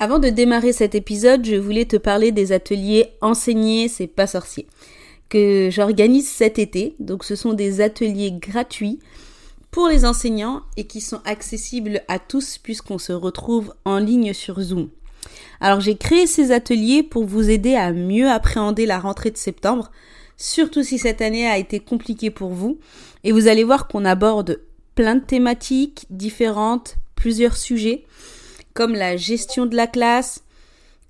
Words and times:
Avant 0.00 0.20
de 0.20 0.28
démarrer 0.28 0.72
cet 0.72 0.94
épisode, 0.94 1.44
je 1.44 1.56
voulais 1.56 1.84
te 1.84 1.96
parler 1.96 2.30
des 2.30 2.52
ateliers 2.52 3.08
Enseigner, 3.20 3.88
c'est 3.88 4.06
pas 4.06 4.28
sorcier 4.28 4.68
que 5.28 5.68
j'organise 5.70 6.28
cet 6.28 6.58
été. 6.58 6.94
Donc 7.00 7.24
ce 7.24 7.34
sont 7.34 7.52
des 7.52 7.80
ateliers 7.80 8.32
gratuits 8.32 9.00
pour 9.70 9.88
les 9.88 10.04
enseignants 10.04 10.62
et 10.76 10.84
qui 10.84 11.00
sont 11.00 11.20
accessibles 11.24 12.02
à 12.08 12.18
tous 12.18 12.58
puisqu'on 12.58 12.98
se 12.98 13.12
retrouve 13.12 13.74
en 13.84 13.98
ligne 13.98 14.32
sur 14.32 14.60
Zoom. 14.60 14.88
Alors 15.60 15.80
j'ai 15.80 15.96
créé 15.96 16.26
ces 16.26 16.52
ateliers 16.52 17.02
pour 17.02 17.24
vous 17.24 17.50
aider 17.50 17.74
à 17.74 17.92
mieux 17.92 18.30
appréhender 18.30 18.86
la 18.86 19.00
rentrée 19.00 19.32
de 19.32 19.36
septembre, 19.36 19.90
surtout 20.36 20.84
si 20.84 20.98
cette 20.98 21.20
année 21.20 21.48
a 21.48 21.58
été 21.58 21.80
compliquée 21.80 22.30
pour 22.30 22.50
vous. 22.50 22.78
Et 23.24 23.32
vous 23.32 23.48
allez 23.48 23.64
voir 23.64 23.88
qu'on 23.88 24.04
aborde 24.04 24.60
plein 24.94 25.16
de 25.16 25.24
thématiques 25.24 26.06
différentes, 26.08 26.96
plusieurs 27.16 27.56
sujets, 27.56 28.04
comme 28.78 28.94
la 28.94 29.16
gestion 29.16 29.66
de 29.66 29.74
la 29.74 29.88
classe, 29.88 30.44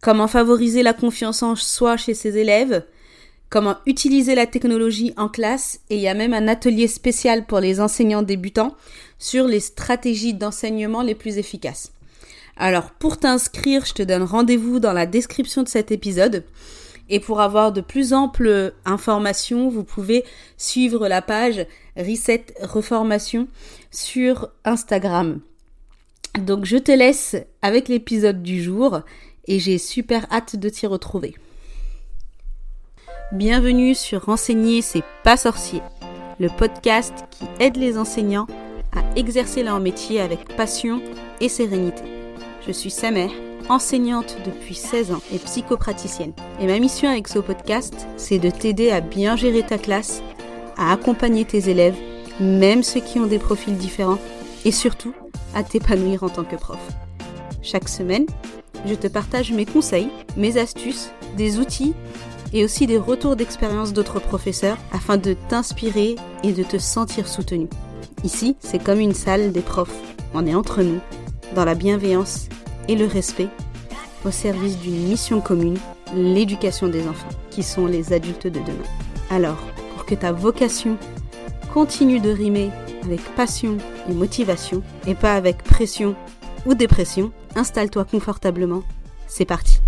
comment 0.00 0.26
favoriser 0.26 0.82
la 0.82 0.94
confiance 0.94 1.42
en 1.42 1.54
soi 1.54 1.98
chez 1.98 2.14
ses 2.14 2.38
élèves, 2.38 2.82
comment 3.50 3.76
utiliser 3.84 4.34
la 4.34 4.46
technologie 4.46 5.12
en 5.18 5.28
classe 5.28 5.78
et 5.90 5.96
il 5.96 6.00
y 6.00 6.08
a 6.08 6.14
même 6.14 6.32
un 6.32 6.48
atelier 6.48 6.88
spécial 6.88 7.44
pour 7.44 7.60
les 7.60 7.78
enseignants 7.78 8.22
débutants 8.22 8.74
sur 9.18 9.46
les 9.46 9.60
stratégies 9.60 10.32
d'enseignement 10.32 11.02
les 11.02 11.14
plus 11.14 11.36
efficaces. 11.36 11.92
Alors 12.56 12.92
pour 12.92 13.18
t'inscrire, 13.18 13.84
je 13.84 13.92
te 13.92 14.02
donne 14.02 14.22
rendez-vous 14.22 14.80
dans 14.80 14.94
la 14.94 15.04
description 15.04 15.62
de 15.62 15.68
cet 15.68 15.92
épisode. 15.92 16.44
Et 17.10 17.20
pour 17.20 17.42
avoir 17.42 17.72
de 17.72 17.82
plus 17.82 18.14
amples 18.14 18.72
informations, 18.86 19.68
vous 19.68 19.84
pouvez 19.84 20.24
suivre 20.56 21.06
la 21.06 21.20
page 21.20 21.66
Reset 21.98 22.46
Reformation 22.62 23.46
sur 23.90 24.48
Instagram. 24.64 25.42
Donc 26.36 26.64
je 26.64 26.76
te 26.76 26.92
laisse 26.92 27.36
avec 27.62 27.88
l'épisode 27.88 28.42
du 28.42 28.62
jour 28.62 29.00
et 29.46 29.58
j'ai 29.58 29.78
super 29.78 30.26
hâte 30.30 30.56
de 30.56 30.68
t'y 30.68 30.86
retrouver. 30.86 31.34
Bienvenue 33.32 33.94
sur 33.94 34.24
Renseigner, 34.24 34.82
c'est 34.82 35.04
pas 35.24 35.36
sorcier, 35.36 35.82
le 36.38 36.48
podcast 36.48 37.12
qui 37.30 37.44
aide 37.60 37.76
les 37.76 37.98
enseignants 37.98 38.46
à 38.96 39.02
exercer 39.18 39.62
leur 39.62 39.80
métier 39.80 40.20
avec 40.20 40.56
passion 40.56 41.02
et 41.40 41.48
sérénité. 41.48 42.02
Je 42.66 42.72
suis 42.72 42.90
Samer, 42.90 43.28
enseignante 43.68 44.36
depuis 44.46 44.74
16 44.74 45.12
ans 45.12 45.22
et 45.32 45.38
psychopraticienne. 45.38 46.32
Et 46.60 46.66
ma 46.66 46.78
mission 46.78 47.10
avec 47.10 47.28
ce 47.28 47.38
podcast, 47.38 48.06
c'est 48.16 48.38
de 48.38 48.50
t'aider 48.50 48.90
à 48.90 49.00
bien 49.00 49.36
gérer 49.36 49.62
ta 49.62 49.78
classe, 49.78 50.22
à 50.76 50.92
accompagner 50.92 51.44
tes 51.44 51.68
élèves, 51.68 51.98
même 52.40 52.82
ceux 52.82 53.00
qui 53.00 53.18
ont 53.18 53.26
des 53.26 53.38
profils 53.38 53.76
différents, 53.76 54.18
et 54.64 54.72
surtout 54.72 55.14
à 55.54 55.62
t'épanouir 55.62 56.22
en 56.22 56.28
tant 56.28 56.44
que 56.44 56.56
prof. 56.56 56.78
Chaque 57.62 57.88
semaine, 57.88 58.26
je 58.86 58.94
te 58.94 59.06
partage 59.06 59.52
mes 59.52 59.66
conseils, 59.66 60.08
mes 60.36 60.58
astuces, 60.58 61.10
des 61.36 61.58
outils 61.58 61.94
et 62.52 62.64
aussi 62.64 62.86
des 62.86 62.98
retours 62.98 63.36
d'expérience 63.36 63.92
d'autres 63.92 64.20
professeurs 64.20 64.78
afin 64.92 65.16
de 65.16 65.34
t'inspirer 65.48 66.16
et 66.42 66.52
de 66.52 66.62
te 66.62 66.78
sentir 66.78 67.28
soutenu. 67.28 67.68
Ici, 68.24 68.56
c'est 68.60 68.82
comme 68.82 69.00
une 69.00 69.14
salle 69.14 69.52
des 69.52 69.60
profs. 69.60 69.94
On 70.34 70.46
est 70.46 70.54
entre 70.54 70.82
nous, 70.82 71.00
dans 71.54 71.64
la 71.64 71.74
bienveillance 71.74 72.48
et 72.88 72.96
le 72.96 73.06
respect, 73.06 73.48
au 74.24 74.30
service 74.30 74.78
d'une 74.78 75.08
mission 75.08 75.40
commune, 75.40 75.78
l'éducation 76.14 76.88
des 76.88 77.06
enfants, 77.06 77.28
qui 77.50 77.62
sont 77.62 77.86
les 77.86 78.12
adultes 78.12 78.46
de 78.46 78.60
demain. 78.60 78.88
Alors, 79.30 79.58
pour 79.94 80.04
que 80.06 80.14
ta 80.14 80.32
vocation 80.32 80.96
continue 81.72 82.20
de 82.20 82.30
rimer 82.30 82.70
avec 83.02 83.20
passion 83.34 83.78
et 84.08 84.12
motivation, 84.12 84.82
et 85.06 85.14
pas 85.14 85.34
avec 85.34 85.62
pression 85.62 86.16
ou 86.66 86.74
dépression, 86.74 87.32
installe-toi 87.54 88.04
confortablement. 88.04 88.82
C'est 89.26 89.44
parti. 89.44 89.80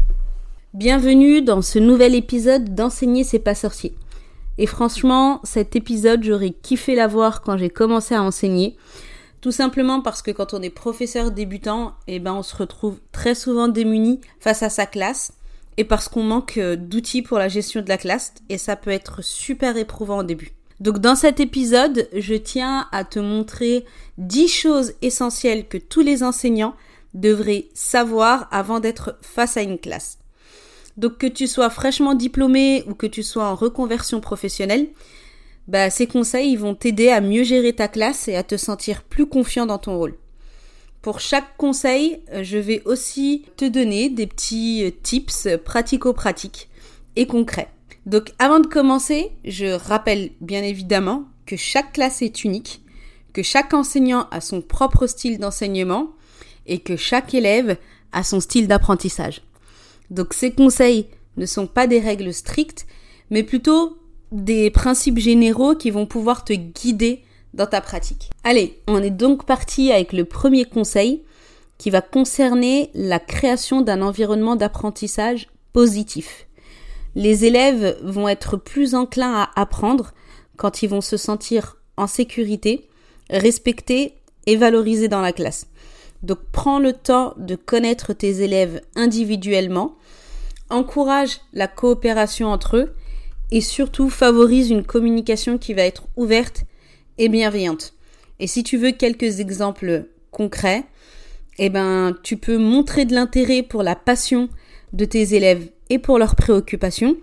Bienvenue 0.74 1.42
dans 1.42 1.62
ce 1.62 1.78
nouvel 1.78 2.14
épisode 2.14 2.74
d'Enseigner 2.74 3.24
c'est 3.24 3.38
pas 3.38 3.54
sorcier. 3.54 3.94
Et 4.58 4.66
franchement, 4.66 5.40
cet 5.42 5.74
épisode, 5.74 6.22
j'aurais 6.22 6.50
kiffé 6.50 6.94
l'avoir 6.94 7.40
quand 7.40 7.56
j'ai 7.56 7.70
commencé 7.70 8.14
à 8.14 8.22
enseigner. 8.22 8.76
Tout 9.40 9.52
simplement 9.52 10.02
parce 10.02 10.20
que 10.20 10.30
quand 10.30 10.52
on 10.52 10.60
est 10.60 10.70
professeur 10.70 11.30
débutant, 11.30 11.94
eh 12.06 12.18
ben 12.18 12.34
on 12.34 12.42
se 12.42 12.54
retrouve 12.54 13.00
très 13.10 13.34
souvent 13.34 13.68
démuni 13.68 14.20
face 14.38 14.62
à 14.62 14.68
sa 14.68 14.84
classe 14.84 15.32
et 15.78 15.84
parce 15.84 16.08
qu'on 16.08 16.22
manque 16.22 16.58
euh, 16.58 16.76
d'outils 16.76 17.22
pour 17.22 17.38
la 17.38 17.48
gestion 17.48 17.80
de 17.80 17.88
la 17.88 17.96
classe 17.96 18.34
et 18.50 18.58
ça 18.58 18.76
peut 18.76 18.90
être 18.90 19.24
super 19.24 19.78
éprouvant 19.78 20.18
au 20.18 20.24
début. 20.24 20.52
Donc 20.80 20.98
dans 20.98 21.14
cet 21.14 21.40
épisode, 21.40 22.08
je 22.16 22.34
tiens 22.34 22.88
à 22.90 23.04
te 23.04 23.18
montrer 23.18 23.84
10 24.18 24.48
choses 24.48 24.92
essentielles 25.02 25.68
que 25.68 25.76
tous 25.76 26.00
les 26.00 26.22
enseignants 26.22 26.74
devraient 27.12 27.66
savoir 27.74 28.48
avant 28.50 28.80
d'être 28.80 29.18
face 29.20 29.56
à 29.56 29.62
une 29.62 29.78
classe. 29.78 30.18
Donc 30.96 31.18
que 31.18 31.26
tu 31.26 31.46
sois 31.46 31.70
fraîchement 31.70 32.14
diplômé 32.14 32.82
ou 32.86 32.94
que 32.94 33.06
tu 33.06 33.22
sois 33.22 33.44
en 33.44 33.54
reconversion 33.54 34.20
professionnelle, 34.20 34.88
bah, 35.68 35.90
ces 35.90 36.06
conseils 36.06 36.56
vont 36.56 36.74
t'aider 36.74 37.10
à 37.10 37.20
mieux 37.20 37.44
gérer 37.44 37.74
ta 37.74 37.86
classe 37.86 38.26
et 38.26 38.34
à 38.34 38.42
te 38.42 38.56
sentir 38.56 39.02
plus 39.02 39.26
confiant 39.26 39.66
dans 39.66 39.78
ton 39.78 39.96
rôle. 39.96 40.16
Pour 41.02 41.20
chaque 41.20 41.56
conseil, 41.56 42.20
euh, 42.32 42.42
je 42.42 42.58
vais 42.58 42.82
aussi 42.84 43.44
te 43.56 43.64
donner 43.64 44.10
des 44.10 44.26
petits 44.26 44.84
euh, 44.84 44.90
tips 45.02 45.48
pratico-pratiques 45.64 46.68
et 47.16 47.26
concrets. 47.26 47.70
Donc 48.06 48.32
avant 48.38 48.60
de 48.60 48.66
commencer, 48.66 49.32
je 49.44 49.66
rappelle 49.66 50.30
bien 50.40 50.62
évidemment 50.62 51.24
que 51.46 51.56
chaque 51.56 51.92
classe 51.92 52.22
est 52.22 52.44
unique, 52.44 52.82
que 53.32 53.42
chaque 53.42 53.74
enseignant 53.74 54.26
a 54.30 54.40
son 54.40 54.60
propre 54.60 55.06
style 55.06 55.38
d'enseignement 55.38 56.08
et 56.66 56.78
que 56.78 56.96
chaque 56.96 57.34
élève 57.34 57.76
a 58.12 58.22
son 58.22 58.40
style 58.40 58.68
d'apprentissage. 58.68 59.42
Donc 60.10 60.34
ces 60.34 60.52
conseils 60.52 61.06
ne 61.36 61.46
sont 61.46 61.66
pas 61.66 61.86
des 61.86 62.00
règles 62.00 62.34
strictes, 62.34 62.86
mais 63.30 63.42
plutôt 63.42 63.98
des 64.32 64.70
principes 64.70 65.18
généraux 65.18 65.74
qui 65.74 65.90
vont 65.90 66.06
pouvoir 66.06 66.44
te 66.44 66.52
guider 66.52 67.22
dans 67.54 67.66
ta 67.66 67.80
pratique. 67.80 68.30
Allez, 68.44 68.80
on 68.86 69.02
est 69.02 69.10
donc 69.10 69.44
parti 69.44 69.92
avec 69.92 70.12
le 70.12 70.24
premier 70.24 70.64
conseil 70.64 71.22
qui 71.78 71.90
va 71.90 72.00
concerner 72.00 72.90
la 72.94 73.18
création 73.18 73.80
d'un 73.80 74.02
environnement 74.02 74.56
d'apprentissage 74.56 75.48
positif. 75.72 76.46
Les 77.14 77.44
élèves 77.44 77.98
vont 78.02 78.28
être 78.28 78.56
plus 78.56 78.94
enclins 78.94 79.34
à 79.34 79.60
apprendre 79.60 80.12
quand 80.56 80.82
ils 80.82 80.88
vont 80.88 81.00
se 81.00 81.16
sentir 81.16 81.76
en 81.96 82.06
sécurité, 82.06 82.88
respectés 83.30 84.14
et 84.46 84.56
valorisés 84.56 85.08
dans 85.08 85.20
la 85.20 85.32
classe. 85.32 85.66
Donc 86.22 86.38
prends 86.52 86.78
le 86.78 86.92
temps 86.92 87.34
de 87.38 87.56
connaître 87.56 88.12
tes 88.12 88.42
élèves 88.42 88.80
individuellement 88.94 89.96
encourage 90.68 91.40
la 91.52 91.66
coopération 91.66 92.48
entre 92.48 92.76
eux 92.76 92.94
et 93.50 93.60
surtout 93.60 94.08
favorise 94.08 94.70
une 94.70 94.84
communication 94.84 95.58
qui 95.58 95.74
va 95.74 95.82
être 95.82 96.06
ouverte 96.16 96.64
et 97.18 97.28
bienveillante. 97.28 97.94
Et 98.38 98.46
si 98.46 98.62
tu 98.62 98.76
veux 98.76 98.92
quelques 98.92 99.40
exemples 99.40 100.06
concrets, 100.30 100.84
eh 101.58 101.68
ben, 101.68 102.16
tu 102.22 102.36
peux 102.36 102.56
montrer 102.56 103.04
de 103.04 103.14
l'intérêt 103.14 103.62
pour 103.62 103.82
la 103.82 103.96
passion 103.96 104.48
de 104.92 105.04
tes 105.04 105.34
élèves 105.34 105.68
et 105.90 105.98
pour 105.98 106.18
leurs 106.18 106.36
préoccupations, 106.36 107.16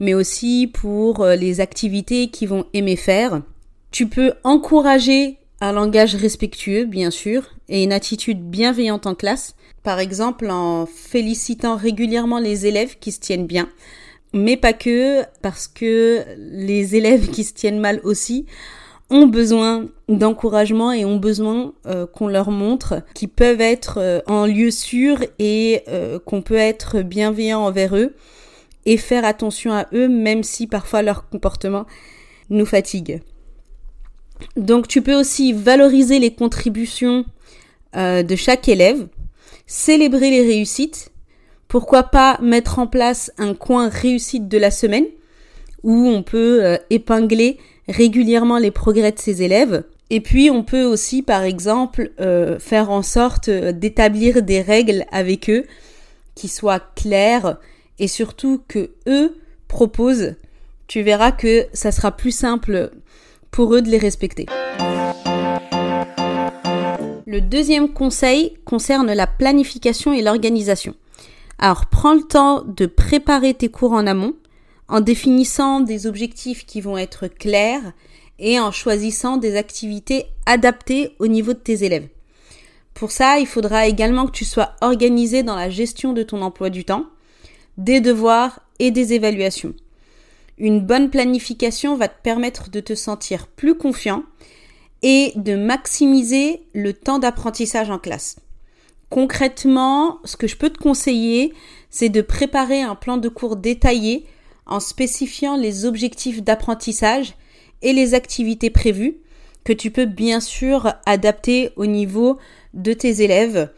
mais 0.00 0.14
aussi 0.14 0.70
pour 0.72 1.22
euh, 1.22 1.34
les 1.34 1.60
activités 1.60 2.28
qu'ils 2.28 2.48
vont 2.48 2.66
aimer 2.72 2.96
faire. 2.96 3.42
Tu 3.90 4.06
peux 4.06 4.34
encourager 4.44 5.38
un 5.60 5.72
langage 5.72 6.14
respectueux, 6.14 6.84
bien 6.84 7.10
sûr, 7.10 7.44
et 7.68 7.82
une 7.82 7.92
attitude 7.92 8.42
bienveillante 8.42 9.06
en 9.06 9.14
classe, 9.14 9.54
par 9.82 9.98
exemple 9.98 10.50
en 10.50 10.86
félicitant 10.86 11.76
régulièrement 11.76 12.38
les 12.38 12.66
élèves 12.66 12.98
qui 12.98 13.12
se 13.12 13.20
tiennent 13.20 13.46
bien, 13.46 13.68
mais 14.32 14.56
pas 14.56 14.72
que, 14.72 15.22
parce 15.40 15.68
que 15.68 16.24
les 16.36 16.96
élèves 16.96 17.30
qui 17.30 17.44
se 17.44 17.54
tiennent 17.54 17.80
mal 17.80 18.00
aussi 18.04 18.46
ont 19.12 19.26
besoin 19.26 19.88
d'encouragement 20.08 20.92
et 20.92 21.04
ont 21.04 21.16
besoin 21.16 21.72
euh, 21.86 22.06
qu'on 22.06 22.26
leur 22.26 22.50
montre 22.50 23.02
qu'ils 23.14 23.28
peuvent 23.28 23.60
être 23.60 23.98
euh, 23.98 24.20
en 24.26 24.46
lieu 24.46 24.70
sûr 24.70 25.18
et 25.38 25.82
euh, 25.88 26.18
qu'on 26.18 26.42
peut 26.42 26.56
être 26.56 27.02
bienveillant 27.02 27.60
envers 27.60 27.96
eux 27.96 28.14
et 28.86 28.96
faire 28.96 29.24
attention 29.24 29.72
à 29.72 29.86
eux 29.92 30.08
même 30.08 30.42
si 30.42 30.66
parfois 30.66 31.02
leur 31.02 31.28
comportement 31.28 31.86
nous 32.50 32.66
fatigue. 32.66 33.20
Donc 34.56 34.88
tu 34.88 35.02
peux 35.02 35.14
aussi 35.14 35.52
valoriser 35.52 36.18
les 36.18 36.34
contributions 36.34 37.24
de 37.94 38.36
chaque 38.36 38.70
élève 38.70 39.06
célébrer 39.66 40.30
les 40.30 40.42
réussites. 40.42 41.10
Pourquoi 41.66 42.02
pas 42.02 42.38
mettre 42.42 42.78
en 42.78 42.86
place 42.86 43.32
un 43.38 43.54
coin 43.54 43.88
réussite 43.88 44.48
de 44.48 44.58
la 44.58 44.70
semaine 44.70 45.06
où 45.82 46.06
on 46.08 46.22
peut 46.22 46.62
euh, 46.62 46.76
épingler 46.90 47.58
régulièrement 47.88 48.58
les 48.58 48.70
progrès 48.70 49.12
de 49.12 49.18
ses 49.18 49.42
élèves. 49.42 49.84
Et 50.10 50.20
puis 50.20 50.50
on 50.50 50.62
peut 50.62 50.84
aussi 50.84 51.22
par 51.22 51.42
exemple 51.42 52.10
euh, 52.20 52.58
faire 52.58 52.90
en 52.90 53.02
sorte 53.02 53.48
euh, 53.48 53.72
d'établir 53.72 54.42
des 54.42 54.60
règles 54.60 55.06
avec 55.10 55.48
eux 55.48 55.64
qui 56.34 56.48
soient 56.48 56.80
claires 56.94 57.58
et 57.98 58.08
surtout 58.08 58.62
que 58.68 58.90
eux 59.06 59.36
proposent. 59.68 60.34
Tu 60.86 61.02
verras 61.02 61.32
que 61.32 61.66
ça 61.72 61.92
sera 61.92 62.12
plus 62.12 62.30
simple 62.30 62.90
pour 63.50 63.74
eux 63.74 63.82
de 63.82 63.88
les 63.88 63.98
respecter. 63.98 64.46
Le 67.26 67.40
deuxième 67.40 67.88
conseil 67.88 68.58
concerne 68.66 69.12
la 69.12 69.26
planification 69.26 70.12
et 70.12 70.20
l'organisation. 70.20 70.94
Alors 71.58 71.86
prends 71.86 72.12
le 72.12 72.22
temps 72.22 72.62
de 72.66 72.84
préparer 72.84 73.54
tes 73.54 73.70
cours 73.70 73.92
en 73.92 74.06
amont 74.06 74.34
en 74.88 75.00
définissant 75.00 75.80
des 75.80 76.06
objectifs 76.06 76.66
qui 76.66 76.80
vont 76.80 76.98
être 76.98 77.28
clairs 77.28 77.92
et 78.38 78.58
en 78.58 78.72
choisissant 78.72 79.36
des 79.36 79.56
activités 79.56 80.26
adaptées 80.46 81.14
au 81.18 81.26
niveau 81.26 81.52
de 81.52 81.58
tes 81.58 81.84
élèves. 81.84 82.08
Pour 82.94 83.10
ça, 83.10 83.38
il 83.38 83.46
faudra 83.46 83.86
également 83.86 84.26
que 84.26 84.32
tu 84.32 84.44
sois 84.44 84.72
organisé 84.80 85.42
dans 85.42 85.56
la 85.56 85.70
gestion 85.70 86.12
de 86.12 86.22
ton 86.22 86.42
emploi 86.42 86.70
du 86.70 86.84
temps, 86.84 87.06
des 87.78 88.00
devoirs 88.00 88.60
et 88.78 88.90
des 88.90 89.12
évaluations. 89.14 89.74
Une 90.58 90.80
bonne 90.80 91.10
planification 91.10 91.96
va 91.96 92.08
te 92.08 92.20
permettre 92.22 92.70
de 92.70 92.80
te 92.80 92.94
sentir 92.94 93.46
plus 93.46 93.74
confiant 93.74 94.24
et 95.02 95.32
de 95.36 95.56
maximiser 95.56 96.62
le 96.74 96.92
temps 96.92 97.18
d'apprentissage 97.18 97.90
en 97.90 97.98
classe. 97.98 98.36
Concrètement, 99.10 100.20
ce 100.24 100.36
que 100.36 100.46
je 100.46 100.56
peux 100.56 100.70
te 100.70 100.78
conseiller, 100.78 101.52
c'est 101.90 102.08
de 102.08 102.22
préparer 102.22 102.82
un 102.82 102.94
plan 102.94 103.16
de 103.16 103.28
cours 103.28 103.56
détaillé 103.56 104.26
en 104.66 104.80
spécifiant 104.80 105.56
les 105.56 105.84
objectifs 105.84 106.42
d'apprentissage 106.42 107.34
et 107.82 107.92
les 107.92 108.14
activités 108.14 108.70
prévues 108.70 109.18
que 109.64 109.72
tu 109.72 109.90
peux 109.90 110.06
bien 110.06 110.40
sûr 110.40 110.92
adapter 111.06 111.70
au 111.76 111.86
niveau 111.86 112.38
de 112.74 112.92
tes 112.92 113.22
élèves 113.22 113.70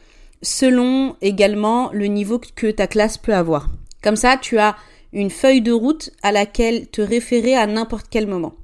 selon 0.43 1.17
également 1.23 1.91
le 1.93 2.07
niveau 2.07 2.39
que 2.55 2.71
ta 2.71 2.87
classe 2.87 3.19
peut 3.19 3.35
avoir. 3.35 3.71
Comme 4.03 4.17
ça, 4.17 4.37
tu 4.37 4.59
as 4.59 4.77
une 5.13 5.31
feuille 5.31 5.63
de 5.63 5.73
route 5.73 6.11
à 6.23 6.33
laquelle 6.33 6.87
te 6.89 7.01
référer 7.01 7.55
à 7.55 7.67
n'importe 7.67 8.07
quel 8.11 8.27
moment. 8.27 8.55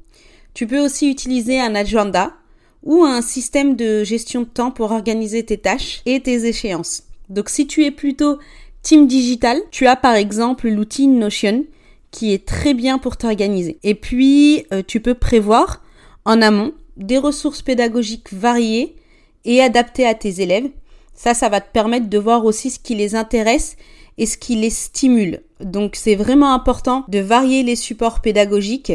Tu 0.53 0.67
peux 0.67 0.81
aussi 0.81 1.11
utiliser 1.11 1.61
un 1.61 1.75
agenda 1.75 2.35
ou 2.83 3.05
un 3.05 3.23
système 3.23 3.77
de 3.77 4.05
gestion 4.05 4.43
de 4.43 4.47
temps 4.47 4.71
pour 4.71 4.91
organiser 4.91 5.45
tes 5.45 5.59
tâches 5.59 6.03
et 6.07 6.21
tes 6.21 6.47
échéances. 6.47 7.05
Donc 7.29 7.49
si 7.49 7.67
tu 7.67 7.85
es 7.85 7.91
plutôt 7.91 8.39
team 8.83 9.07
digital, 9.07 9.61
tu 9.71 9.87
as 9.87 9.97
par 9.97 10.15
exemple 10.15 10.69
l'outil 10.69 11.07
Notion 11.07 11.65
qui 12.11 12.33
est 12.33 12.47
très 12.47 12.75
bien 12.75 12.99
pour 12.99 13.17
t'organiser. 13.17 13.79
Et 13.83 13.95
puis, 13.95 14.65
euh, 14.73 14.83
tu 14.87 15.01
peux 15.01 15.15
prévoir 15.15 15.83
en 16.25 16.43
amont 16.43 16.73
des 16.97 17.19
ressources 17.19 17.63
pédagogiques 17.63 18.33
variées 18.33 18.97
et 19.45 19.63
adaptées 19.63 20.07
à 20.07 20.15
tes 20.15 20.41
élèves. 20.41 20.71
Ça, 21.15 21.35
ça 21.35 21.49
va 21.49 21.61
te 21.61 21.71
permettre 21.73 22.09
de 22.09 22.19
voir 22.19 22.45
aussi 22.45 22.71
ce 22.71 22.79
qui 22.79 22.95
les 22.95 23.15
intéresse 23.15 23.77
et 24.19 24.27
ce 24.27 24.37
qui 24.37 24.57
les 24.57 24.71
stimule. 24.71 25.43
Donc, 25.61 25.97
c'est 25.97 26.15
vraiment 26.15 26.53
important 26.53 27.05
de 27.09 27.19
varier 27.19 27.63
les 27.63 27.77
supports 27.77 28.21
pédagogiques 28.21 28.93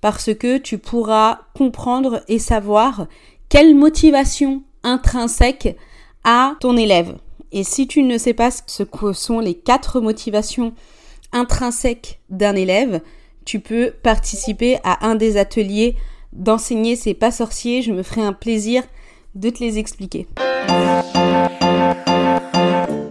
parce 0.00 0.34
que 0.34 0.58
tu 0.58 0.78
pourras 0.78 1.40
comprendre 1.54 2.22
et 2.28 2.38
savoir 2.38 3.06
quelle 3.48 3.74
motivation 3.74 4.62
intrinsèque 4.82 5.76
a 6.24 6.56
ton 6.60 6.76
élève. 6.76 7.16
Et 7.52 7.64
si 7.64 7.86
tu 7.86 8.02
ne 8.02 8.18
sais 8.18 8.34
pas 8.34 8.50
ce 8.50 8.82
que 8.82 9.12
sont 9.12 9.40
les 9.40 9.54
quatre 9.54 10.00
motivations 10.00 10.74
intrinsèque 11.34 12.20
d'un 12.30 12.56
élève, 12.56 13.02
tu 13.44 13.60
peux 13.60 13.92
participer 14.02 14.78
à 14.84 15.06
un 15.06 15.16
des 15.16 15.36
ateliers 15.36 15.96
d'enseigner 16.32 16.96
c'est 16.96 17.14
pas 17.14 17.30
sorcier, 17.30 17.82
je 17.82 17.92
me 17.92 18.02
ferai 18.02 18.22
un 18.22 18.32
plaisir 18.32 18.82
de 19.34 19.50
te 19.50 19.62
les 19.62 19.78
expliquer. 19.78 20.26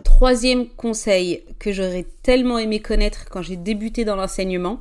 Troisième 0.03 0.67
conseil 0.69 1.43
que 1.59 1.71
j'aurais 1.71 2.07
tellement 2.23 2.57
aimé 2.57 2.79
connaître 2.79 3.25
quand 3.29 3.41
j'ai 3.41 3.57
débuté 3.57 4.05
dans 4.05 4.15
l'enseignement, 4.15 4.79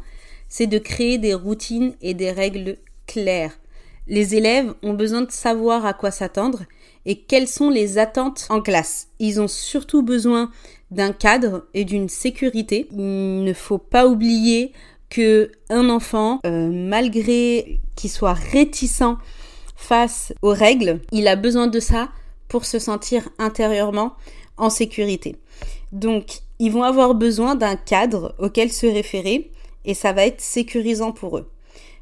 c'est 0.48 0.66
de 0.66 0.78
créer 0.78 1.18
des 1.18 1.34
routines 1.34 1.94
et 2.00 2.14
des 2.14 2.30
règles 2.30 2.78
claires. 3.06 3.58
Les 4.06 4.34
élèves 4.34 4.74
ont 4.82 4.94
besoin 4.94 5.22
de 5.22 5.30
savoir 5.30 5.86
à 5.86 5.94
quoi 5.94 6.10
s'attendre 6.10 6.64
et 7.06 7.20
quelles 7.20 7.48
sont 7.48 7.70
les 7.70 7.98
attentes 7.98 8.46
en 8.50 8.60
classe. 8.60 9.08
Ils 9.18 9.40
ont 9.40 9.48
surtout 9.48 10.02
besoin 10.02 10.50
d'un 10.92 11.12
cadre 11.12 11.64
et 11.74 11.84
d'une 11.84 12.08
sécurité. 12.08 12.86
Il 12.92 13.44
ne 13.44 13.52
faut 13.52 13.78
pas 13.78 14.06
oublier 14.06 14.72
que 15.10 15.50
un 15.68 15.88
enfant, 15.88 16.40
euh, 16.46 16.70
malgré 16.70 17.80
qu'il 17.96 18.10
soit 18.10 18.32
réticent 18.32 19.16
face 19.76 20.32
aux 20.42 20.52
règles, 20.52 21.00
il 21.10 21.28
a 21.28 21.36
besoin 21.36 21.66
de 21.66 21.80
ça 21.80 22.08
pour 22.48 22.64
se 22.64 22.78
sentir 22.78 23.28
intérieurement 23.38 24.12
en 24.56 24.70
sécurité. 24.70 25.36
Donc, 25.92 26.40
ils 26.58 26.70
vont 26.70 26.82
avoir 26.82 27.14
besoin 27.14 27.56
d'un 27.56 27.76
cadre 27.76 28.34
auquel 28.38 28.72
se 28.72 28.86
référer 28.86 29.50
et 29.84 29.94
ça 29.94 30.12
va 30.12 30.24
être 30.24 30.40
sécurisant 30.40 31.12
pour 31.12 31.38
eux. 31.38 31.50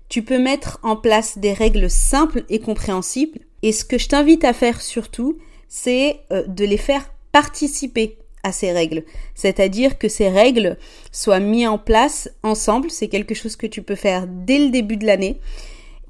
Tu 0.09 0.23
peux 0.23 0.39
mettre 0.39 0.79
en 0.83 0.97
place 0.97 1.39
des 1.39 1.53
règles 1.53 1.89
simples 1.89 2.45
et 2.49 2.59
compréhensibles 2.59 3.41
et 3.63 3.73
ce 3.73 3.85
que 3.85 3.99
je 3.99 4.09
t'invite 4.09 4.45
à 4.45 4.53
faire 4.53 4.81
surtout, 4.81 5.39
c'est 5.69 6.21
euh, 6.33 6.47
de 6.47 6.65
les 6.65 6.77
faire 6.77 7.11
participer 7.33 8.19
à 8.43 8.53
ces 8.53 8.73
règles. 8.73 9.05
C'est-à-dire 9.35 9.99
que 9.99 10.09
ces 10.09 10.29
règles 10.29 10.77
soient 11.13 11.41
mises 11.41 11.69
en 11.69 11.79
place 11.79 12.31
ensemble. 12.43 12.91
C'est 12.91 13.09
quelque 13.09 13.35
chose 13.35 13.57
que 13.57 13.67
tu 13.67 13.83
peux 13.83 13.95
faire 13.95 14.27
dès 14.29 14.59
le 14.59 14.71
début 14.71 14.97
de 14.97 15.07
l'année. 15.07 15.41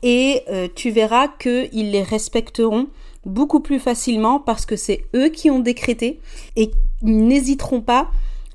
Et 0.02 0.42
euh, 0.48 0.68
tu 0.74 0.90
verras 0.90 1.28
qu'ils 1.28 1.90
les 1.90 2.02
respecteront 2.02 2.88
beaucoup 3.26 3.60
plus 3.60 3.78
facilement 3.78 4.40
parce 4.40 4.64
que 4.64 4.76
c'est 4.76 5.04
eux 5.14 5.28
qui 5.28 5.50
ont 5.50 5.58
décrété 5.58 6.20
et 6.56 6.70
ils 7.02 7.26
n'hésiteront 7.26 7.82
pas 7.82 8.10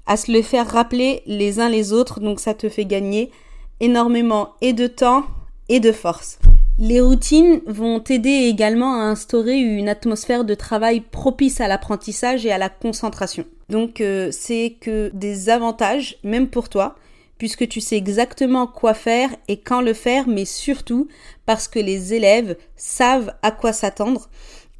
à 0.07 0.17
se 0.17 0.31
le 0.31 0.41
faire 0.41 0.67
rappeler 0.67 1.21
les 1.25 1.59
uns 1.59 1.69
les 1.69 1.93
autres. 1.93 2.19
Donc 2.19 2.39
ça 2.39 2.53
te 2.53 2.69
fait 2.69 2.85
gagner 2.85 3.31
énormément 3.79 4.53
et 4.61 4.73
de 4.73 4.87
temps 4.87 5.23
et 5.69 5.79
de 5.79 5.91
force. 5.91 6.39
Les 6.77 6.99
routines 6.99 7.61
vont 7.67 7.99
t'aider 7.99 8.47
également 8.49 8.95
à 8.95 9.05
instaurer 9.05 9.57
une 9.57 9.87
atmosphère 9.87 10.43
de 10.43 10.55
travail 10.55 10.99
propice 10.99 11.61
à 11.61 11.67
l'apprentissage 11.67 12.45
et 12.45 12.51
à 12.51 12.57
la 12.57 12.69
concentration. 12.69 13.45
Donc 13.69 14.01
euh, 14.01 14.29
c'est 14.31 14.75
que 14.79 15.09
des 15.13 15.49
avantages, 15.49 16.17
même 16.23 16.47
pour 16.47 16.69
toi, 16.69 16.95
puisque 17.37 17.67
tu 17.67 17.81
sais 17.81 17.97
exactement 17.97 18.67
quoi 18.67 18.93
faire 18.93 19.29
et 19.47 19.57
quand 19.57 19.81
le 19.81 19.93
faire, 19.93 20.27
mais 20.27 20.45
surtout 20.45 21.07
parce 21.45 21.67
que 21.67 21.79
les 21.79 22.13
élèves 22.13 22.57
savent 22.75 23.33
à 23.41 23.51
quoi 23.51 23.73
s'attendre. 23.73 24.29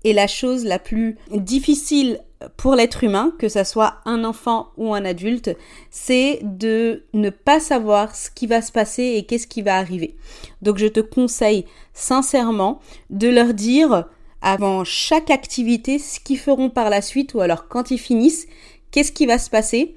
Et 0.04 0.14
la 0.14 0.28
chose 0.28 0.66
la 0.66 0.78
plus 0.78 1.18
difficile 1.32 2.22
pour 2.58 2.76
l'être 2.76 3.04
humain, 3.04 3.34
que 3.40 3.50
ce 3.50 3.64
soit 3.64 3.96
un 4.06 4.24
enfant 4.24 4.70
ou 4.78 4.94
un 4.94 5.04
adulte, 5.04 5.50
c'est 5.90 6.40
de 6.44 7.04
ne 7.14 7.32
pas 7.32 7.60
savoir 7.60 8.16
ce 8.16 8.30
qui 8.30 8.46
va 8.46 8.62
se 8.62 8.72
passer 8.72 9.16
et 9.16 9.24
qu'est-ce 9.24 9.48
qui 9.48 9.64
va 9.64 9.78
arriver. 9.78 10.16
Donc 10.62 10.78
je 10.78 10.86
te 10.86 11.00
conseille 11.00 11.66
sincèrement 11.94 12.80
de 13.10 13.30
leur 13.30 13.54
dire 13.54 14.06
avant 14.42 14.84
chaque 14.84 15.32
activité 15.32 15.98
ce 15.98 16.20
qu'ils 16.20 16.38
feront 16.38 16.70
par 16.70 16.92
la 16.92 17.02
suite 17.02 17.34
ou 17.34 17.42
alors 17.42 17.68
quand 17.68 17.90
ils 17.90 17.98
finissent, 17.98 18.48
qu'est-ce 18.92 19.12
qui 19.12 19.26
va 19.26 19.38
se 19.38 19.50
passer 19.50 19.96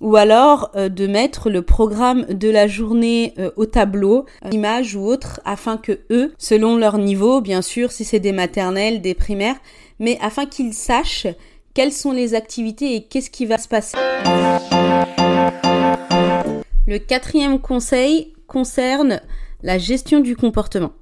ou 0.00 0.16
alors 0.16 0.70
euh, 0.76 0.88
de 0.88 1.06
mettre 1.06 1.50
le 1.50 1.62
programme 1.62 2.24
de 2.26 2.48
la 2.48 2.66
journée 2.66 3.34
euh, 3.38 3.50
au 3.56 3.66
tableau, 3.66 4.26
euh, 4.44 4.50
image 4.50 4.94
ou 4.94 5.04
autre, 5.04 5.40
afin 5.44 5.76
que 5.76 6.00
eux, 6.10 6.32
selon 6.38 6.76
leur 6.76 6.98
niveau, 6.98 7.40
bien 7.40 7.62
sûr, 7.62 7.90
si 7.90 8.04
c'est 8.04 8.20
des 8.20 8.32
maternelles, 8.32 9.00
des 9.00 9.14
primaires, 9.14 9.56
mais 9.98 10.18
afin 10.20 10.46
qu'ils 10.46 10.74
sachent 10.74 11.26
quelles 11.74 11.92
sont 11.92 12.12
les 12.12 12.34
activités 12.34 12.94
et 12.94 13.02
qu'est-ce 13.04 13.30
qui 13.30 13.46
va 13.46 13.58
se 13.58 13.68
passer. 13.68 13.98
Le 16.86 16.98
quatrième 16.98 17.60
conseil 17.60 18.32
concerne 18.46 19.20
la 19.62 19.78
gestion 19.78 20.20
du 20.20 20.36
comportement. 20.36 20.92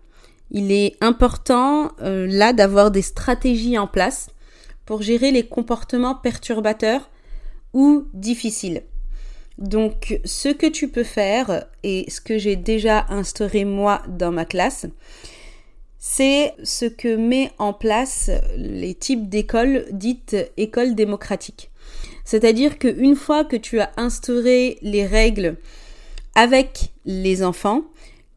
Il 0.51 0.73
est 0.73 0.97
important 1.01 1.91
là 2.01 2.53
d'avoir 2.53 2.91
des 2.91 3.03
stratégies 3.03 3.79
en 3.79 3.87
place 3.87 4.29
pour 4.85 5.03
gérer 5.03 5.31
les 5.31 5.45
comportements 5.45 6.15
perturbateurs 6.15 7.09
ou 7.77 8.09
difficiles. 8.13 8.83
Donc 9.59 10.21
ce 10.25 10.49
que 10.49 10.67
tu 10.67 10.89
peux 10.89 11.05
faire 11.05 11.67
et 11.83 12.11
ce 12.11 12.21
que 12.21 12.39
j'ai 12.39 12.57
déjà 12.57 13.07
instauré 13.09 13.65
moi 13.65 14.03
dans 14.09 14.33
ma 14.33 14.45
classe, 14.45 14.87
c'est 15.99 16.55
ce 16.65 16.87
que 16.87 17.17
met 17.17 17.51
en 17.59 17.73
place 17.73 18.31
les 18.57 18.95
types 18.95 19.29
d'écoles 19.29 19.87
dites 19.93 20.37
écoles 20.57 20.95
démocratiques. 20.95 21.71
C'est-à-dire 22.25 22.79
qu'une 22.79 23.17
fois 23.17 23.45
que 23.45 23.57
tu 23.57 23.79
as 23.79 23.93
instauré 23.97 24.79
les 24.83 25.07
règles 25.07 25.57
avec 26.35 26.93
les 27.05 27.45
enfants, 27.45 27.83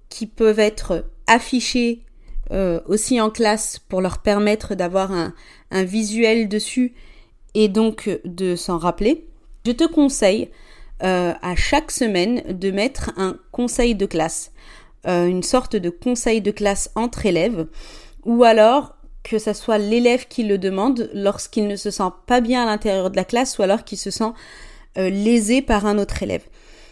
qui 0.09 0.25
peuvent 0.25 0.59
être 0.59 1.05
affichées 1.27 2.03
euh, 2.51 2.79
aussi 2.87 3.21
en 3.21 3.29
classe 3.29 3.79
pour 3.87 4.01
leur 4.01 4.19
permettre 4.19 4.75
d'avoir 4.75 5.11
un, 5.11 5.33
visuel 5.71 6.49
dessus 6.49 6.93
et 7.53 7.67
donc 7.67 8.09
de 8.25 8.55
s'en 8.55 8.79
rappeler, 8.79 9.27
je 9.69 9.73
te 9.73 9.83
conseille 9.83 10.49
euh, 11.03 11.33
à 11.43 11.55
chaque 11.55 11.91
semaine 11.91 12.41
de 12.49 12.71
mettre 12.71 13.11
un 13.17 13.37
conseil 13.51 13.93
de 13.93 14.07
classe. 14.07 14.51
Euh, 15.07 15.27
une 15.27 15.43
sorte 15.43 15.75
de 15.75 15.91
conseil 15.91 16.41
de 16.41 16.49
classe 16.49 16.89
entre 16.95 17.27
élèves, 17.27 17.67
ou 18.25 18.43
alors 18.43 18.95
que 19.21 19.37
ce 19.37 19.53
soit 19.53 19.77
l'élève 19.77 20.27
qui 20.27 20.43
le 20.43 20.57
demande 20.57 21.11
lorsqu'il 21.13 21.67
ne 21.67 21.75
se 21.75 21.91
sent 21.91 22.11
pas 22.25 22.41
bien 22.41 22.63
à 22.63 22.65
l'intérieur 22.65 23.11
de 23.11 23.15
la 23.15 23.25
classe, 23.25 23.59
ou 23.59 23.61
alors 23.61 23.83
qu'il 23.83 23.99
se 23.99 24.09
sent 24.09 24.31
euh, 24.97 25.11
lésé 25.11 25.61
par 25.61 25.85
un 25.85 25.99
autre 25.99 26.23
élève. 26.23 26.43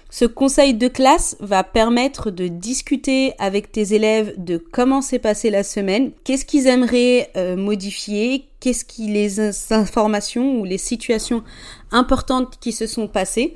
Ce 0.09 0.23
conseil 0.23 0.73
de 0.73 0.87
classe 0.87 1.35
va 1.41 1.63
permettre 1.63 2.31
de 2.31 2.47
discuter 2.47 3.33
avec 3.39 3.71
tes 3.71 3.93
élèves 3.93 4.33
de 4.37 4.57
comment 4.57 5.01
s'est 5.01 5.19
passée 5.19 5.49
la 5.49 5.63
semaine, 5.63 6.11
qu'est-ce 6.23 6.45
qu'ils 6.45 6.67
aimeraient 6.67 7.29
euh, 7.35 7.57
modifier, 7.57 8.45
qu'est-ce 8.61 8.85
qui 8.85 9.07
les 9.07 9.41
informations 9.73 10.59
ou 10.59 10.65
les 10.65 10.77
situations 10.77 11.43
importantes 11.91 12.57
qui 12.61 12.71
se 12.71 12.87
sont 12.87 13.07
passées 13.07 13.55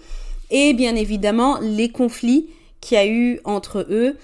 et 0.49 0.73
bien 0.73 0.95
évidemment 0.95 1.57
les 1.61 1.89
conflits 1.89 2.47
qu'il 2.81 2.95
y 2.95 2.99
a 2.99 3.07
eu 3.07 3.39
entre 3.45 3.87
eux 3.89 4.17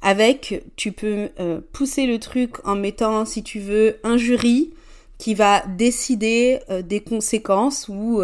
avec 0.00 0.62
tu 0.76 0.92
peux 0.92 1.30
euh, 1.40 1.60
pousser 1.72 2.06
le 2.06 2.20
truc 2.20 2.64
en 2.64 2.76
mettant 2.76 3.24
si 3.24 3.42
tu 3.42 3.58
veux 3.58 3.96
un 4.04 4.16
jury 4.16 4.70
qui 5.18 5.34
va 5.34 5.64
décider 5.66 6.60
euh, 6.70 6.82
des 6.82 7.00
conséquences 7.00 7.88
ou 7.88 8.22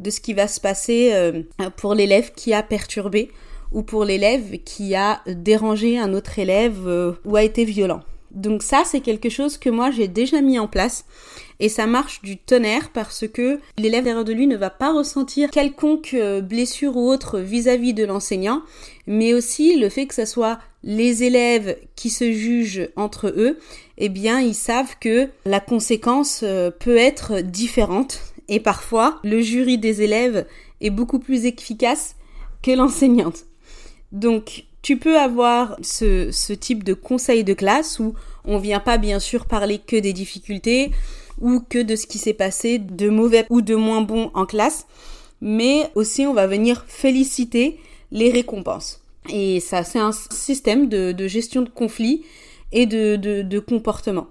de 0.00 0.10
ce 0.10 0.20
qui 0.20 0.34
va 0.34 0.48
se 0.48 0.60
passer 0.60 1.10
euh, 1.12 1.42
pour 1.76 1.94
l'élève 1.94 2.32
qui 2.34 2.52
a 2.52 2.62
perturbé 2.62 3.30
ou 3.72 3.82
pour 3.82 4.04
l'élève 4.04 4.58
qui 4.64 4.94
a 4.94 5.20
dérangé 5.26 5.98
un 5.98 6.14
autre 6.14 6.38
élève 6.38 7.16
ou 7.24 7.36
a 7.36 7.42
été 7.42 7.64
violent. 7.64 8.00
Donc 8.30 8.62
ça, 8.62 8.82
c'est 8.84 9.00
quelque 9.00 9.28
chose 9.28 9.58
que 9.58 9.70
moi 9.70 9.90
j'ai 9.90 10.08
déjà 10.08 10.40
mis 10.40 10.58
en 10.58 10.68
place 10.68 11.04
et 11.58 11.68
ça 11.68 11.86
marche 11.86 12.22
du 12.22 12.36
tonnerre 12.36 12.90
parce 12.92 13.26
que 13.26 13.58
l'élève 13.78 14.04
derrière 14.04 14.24
de 14.24 14.32
lui 14.32 14.46
ne 14.46 14.56
va 14.56 14.70
pas 14.70 14.92
ressentir 14.92 15.50
quelconque 15.50 16.14
blessure 16.42 16.96
ou 16.96 17.10
autre 17.10 17.40
vis-à-vis 17.40 17.94
de 17.94 18.04
l'enseignant, 18.04 18.62
mais 19.06 19.34
aussi 19.34 19.76
le 19.76 19.88
fait 19.88 20.06
que 20.06 20.14
ce 20.14 20.26
soit 20.26 20.58
les 20.86 21.24
élèves 21.24 21.76
qui 21.96 22.10
se 22.10 22.32
jugent 22.32 22.88
entre 22.96 23.28
eux, 23.36 23.58
eh 23.98 24.08
bien 24.08 24.40
ils 24.40 24.54
savent 24.54 24.96
que 25.00 25.28
la 25.44 25.60
conséquence 25.60 26.40
euh, 26.42 26.70
peut 26.70 26.96
être 26.96 27.40
différente 27.40 28.20
et 28.48 28.60
parfois 28.60 29.20
le 29.24 29.40
jury 29.40 29.78
des 29.78 30.02
élèves 30.02 30.46
est 30.80 30.90
beaucoup 30.90 31.18
plus 31.18 31.46
efficace 31.46 32.16
que 32.62 32.70
l'enseignante. 32.70 33.44
Donc 34.12 34.64
tu 34.82 34.98
peux 34.98 35.18
avoir 35.18 35.76
ce, 35.82 36.52
type 36.52 36.84
de 36.84 36.94
conseil 36.94 37.42
de 37.42 37.54
classe 37.54 37.98
où 37.98 38.14
on 38.44 38.58
vient 38.58 38.80
pas 38.80 38.98
bien 38.98 39.18
sûr 39.18 39.46
parler 39.46 39.78
que 39.78 39.96
des 39.96 40.12
difficultés 40.12 40.92
ou 41.40 41.60
que 41.60 41.82
de 41.82 41.96
ce 41.96 42.06
qui 42.06 42.18
s'est 42.18 42.34
passé 42.34 42.78
de 42.78 43.08
mauvais 43.08 43.46
ou 43.50 43.62
de 43.62 43.74
moins 43.74 44.02
bon 44.02 44.30
en 44.34 44.46
classe, 44.46 44.86
mais 45.40 45.90
aussi 45.96 46.24
on 46.24 46.34
va 46.34 46.46
venir 46.46 46.84
féliciter 46.86 47.80
les 48.12 48.30
récompenses. 48.30 49.00
Et 49.28 49.58
ça, 49.58 49.82
c'est 49.82 49.98
un 49.98 50.12
système 50.12 50.88
de, 50.88 51.26
gestion 51.26 51.62
de 51.62 51.68
conflits 51.68 52.24
et 52.70 52.86
de, 52.86 53.58
comportement. 53.58 54.28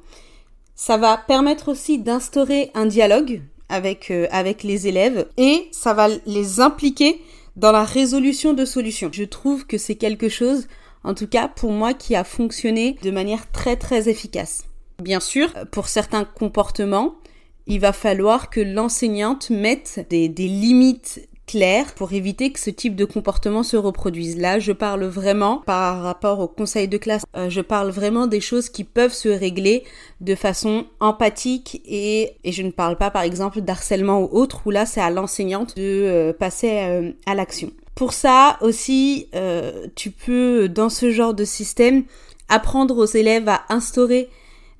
Ça 0.76 0.98
va 0.98 1.18
permettre 1.18 1.70
aussi 1.70 2.00
d'instaurer 2.00 2.72
un 2.74 2.86
dialogue 2.86 3.42
avec, 3.70 4.12
euh, 4.12 4.28
avec 4.32 4.64
les 4.64 4.88
élèves 4.88 5.28
et 5.38 5.68
ça 5.72 5.94
va 5.94 6.08
les 6.26 6.60
impliquer 6.60 7.22
dans 7.56 7.72
la 7.72 7.84
résolution 7.84 8.54
de 8.54 8.66
solutions. 8.66 9.10
Je 9.12 9.24
trouve 9.24 9.66
que 9.66 9.78
c'est 9.78 9.96
quelque 9.96 10.30
chose, 10.30 10.68
en 11.04 11.14
tout 11.14 11.28
cas 11.28 11.48
pour 11.48 11.72
moi, 11.72 11.94
qui 11.94 12.16
a 12.16 12.24
fonctionné 12.24 12.98
de 13.02 13.12
manière 13.12 13.50
très 13.52 13.76
très 13.76 14.10
efficace. 14.10 14.66
Bien 15.02 15.20
sûr, 15.20 15.52
pour 15.72 15.88
certains 15.88 16.26
comportements, 16.26 17.16
il 17.68 17.80
va 17.80 17.94
falloir 17.94 18.50
que 18.50 18.62
l'enseignante 18.62 19.50
mette 19.50 20.06
des, 20.10 20.30
des 20.30 20.48
limites 20.48 21.28
clair 21.48 21.94
pour 21.94 22.14
éviter 22.14 22.52
que 22.52 22.60
ce 22.60 22.70
type 22.70 22.96
de 22.96 23.06
comportement 23.06 23.64
se 23.64 23.78
reproduise. 23.78 24.38
Là, 24.38 24.60
je 24.60 24.72
parle 24.72 25.06
vraiment 25.06 25.62
par 25.66 26.02
rapport 26.02 26.40
au 26.40 26.48
conseil 26.48 26.88
de 26.88 26.98
classe, 26.98 27.24
euh, 27.36 27.50
je 27.50 27.62
parle 27.62 27.90
vraiment 27.90 28.28
des 28.28 28.42
choses 28.42 28.70
qui 28.70 28.84
peuvent 28.84 29.14
se 29.14 29.30
régler 29.30 29.84
de 30.22 30.36
façon 30.36 30.86
empathique 31.00 31.82
et, 31.86 32.34
et 32.44 32.52
je 32.52 32.64
ne 32.64 32.72
parle 32.72 32.98
pas 32.98 33.12
par 33.12 33.22
exemple 33.22 33.62
d'harcèlement 33.62 34.22
ou 34.22 34.30
autre 34.32 34.62
où 34.66 34.72
là 34.72 34.86
c'est 34.86 35.02
à 35.02 35.10
l'enseignante 35.10 35.76
de 35.78 35.82
euh, 35.84 36.34
passer 36.34 36.72
euh, 36.72 37.12
à 37.26 37.36
l'action. 37.36 37.72
Pour 37.94 38.12
ça 38.12 38.58
aussi, 38.60 39.30
tu 39.96 40.12
peux 40.12 40.68
dans 40.68 40.90
ce 40.90 41.12
genre 41.12 41.34
de 41.34 41.46
système 41.46 42.04
apprendre 42.50 42.98
aux 42.98 43.06
élèves 43.06 43.48
à 43.48 43.62
instaurer 43.70 44.28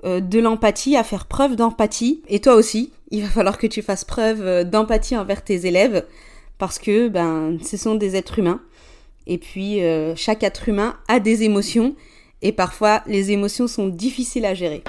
de 0.04 0.38
l'empathie, 0.38 0.98
à 0.98 1.02
faire 1.02 1.24
preuve 1.24 1.56
d'empathie. 1.56 2.20
Et 2.28 2.40
toi 2.40 2.56
aussi, 2.56 2.92
il 3.10 3.22
va 3.22 3.28
falloir 3.30 3.56
que 3.56 3.66
tu 3.66 3.80
fasses 3.80 4.04
preuve 4.04 4.64
d'empathie 4.64 5.16
envers 5.16 5.42
tes 5.42 5.64
élèves 5.64 6.04
parce 6.58 6.78
que 6.78 7.08
ben 7.08 7.58
ce 7.62 7.76
sont 7.76 7.94
des 7.94 8.16
êtres 8.16 8.38
humains 8.38 8.60
et 9.26 9.38
puis 9.38 9.82
euh, 9.82 10.14
chaque 10.16 10.42
être 10.42 10.68
humain 10.68 10.96
a 11.08 11.20
des 11.20 11.42
émotions 11.42 11.94
et 12.42 12.52
parfois 12.52 13.02
les 13.06 13.32
émotions 13.32 13.66
sont 13.66 13.88
difficiles 13.88 14.44
à 14.44 14.54
gérer. 14.54 14.82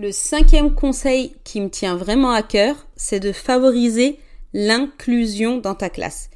Le 0.00 0.12
cinquième 0.12 0.74
conseil 0.74 1.34
qui 1.44 1.60
me 1.60 1.68
tient 1.68 1.96
vraiment 1.96 2.30
à 2.30 2.42
cœur, 2.42 2.86
c'est 2.96 3.20
de 3.20 3.32
favoriser 3.32 4.18
l'inclusion 4.54 5.58
dans 5.58 5.74
ta 5.74 5.90
classe. 5.90 6.30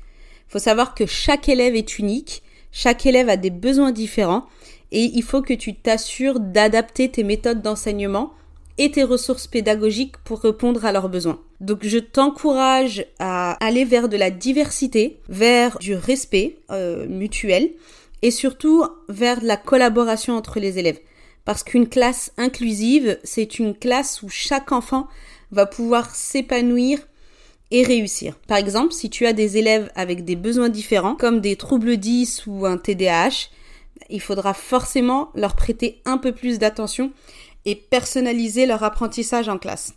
Il 0.49 0.53
faut 0.53 0.59
savoir 0.59 0.95
que 0.95 1.07
chaque 1.07 1.49
élève 1.49 1.75
est 1.75 1.99
unique, 1.99 2.43
chaque 2.71 3.07
élève 3.07 3.29
a 3.29 3.37
des 3.37 3.51
besoins 3.51 3.93
différents 3.93 4.47
et 4.91 5.11
il 5.15 5.23
faut 5.23 5.41
que 5.41 5.55
tu 5.55 5.75
t'assures 5.75 6.41
d'adapter 6.41 7.11
tes 7.11 7.25
méthodes 7.25 7.63
d'enseignement 7.63 8.35
et 8.79 8.91
tes 8.91 9.03
ressources 9.03 9.47
pédagogiques 9.47 10.17
pour 10.25 10.41
répondre 10.41 10.85
à 10.85 10.93
leurs 10.93 11.09
besoins. 11.09 11.41
Donc 11.61 11.81
je 11.83 11.99
t'encourage 11.99 13.07
à 13.19 13.53
aller 13.65 13.85
vers 13.85 14.09
de 14.09 14.17
la 14.17 14.31
diversité, 14.31 15.21
vers 15.29 15.79
du 15.79 15.95
respect 15.95 16.57
euh, 16.71 17.07
mutuel 17.07 17.71
et 18.23 18.31
surtout 18.31 18.85
vers 19.09 19.43
la 19.43 19.57
collaboration 19.57 20.37
entre 20.37 20.61
les 20.61 20.79
élèves. 20.79 21.01
Parce 21.45 21.65
qu'une 21.65 21.89
classe 21.89 22.33
inclusive, 22.37 23.19
c'est 23.25 23.59
une 23.59 23.75
classe 23.75 24.23
où 24.23 24.29
chaque 24.29 24.73
enfant 24.73 25.09
va 25.51 25.67
pouvoir 25.67 26.15
s'épanouir 26.15 26.99
et 27.71 27.83
réussir. 27.83 28.39
Par 28.47 28.59
exemple, 28.59 28.93
si 28.93 29.11
tu 29.11 29.27
as 29.27 29.33
des 29.33 29.57
élèves 29.57 29.91
avec 29.95 30.25
des 30.25 30.37
besoins 30.37 30.69
différents, 30.69 31.17
comme 31.17 31.41
des 31.41 31.57
troubles 31.57 31.97
10 31.97 32.47
ou 32.47 32.67
un 32.67 32.77
TDAH, 32.77 33.49
il 34.11 34.21
faudra 34.21 34.53
forcément 34.55 35.31
leur 35.35 35.57
prêter 35.57 36.01
un 36.05 36.19
peu 36.19 36.33
plus 36.33 36.59
d'attention 36.59 37.13
et 37.65 37.75
personnaliser 37.75 38.67
leur 38.67 38.83
apprentissage 38.83 39.49
en 39.49 39.59
classe. 39.59 39.95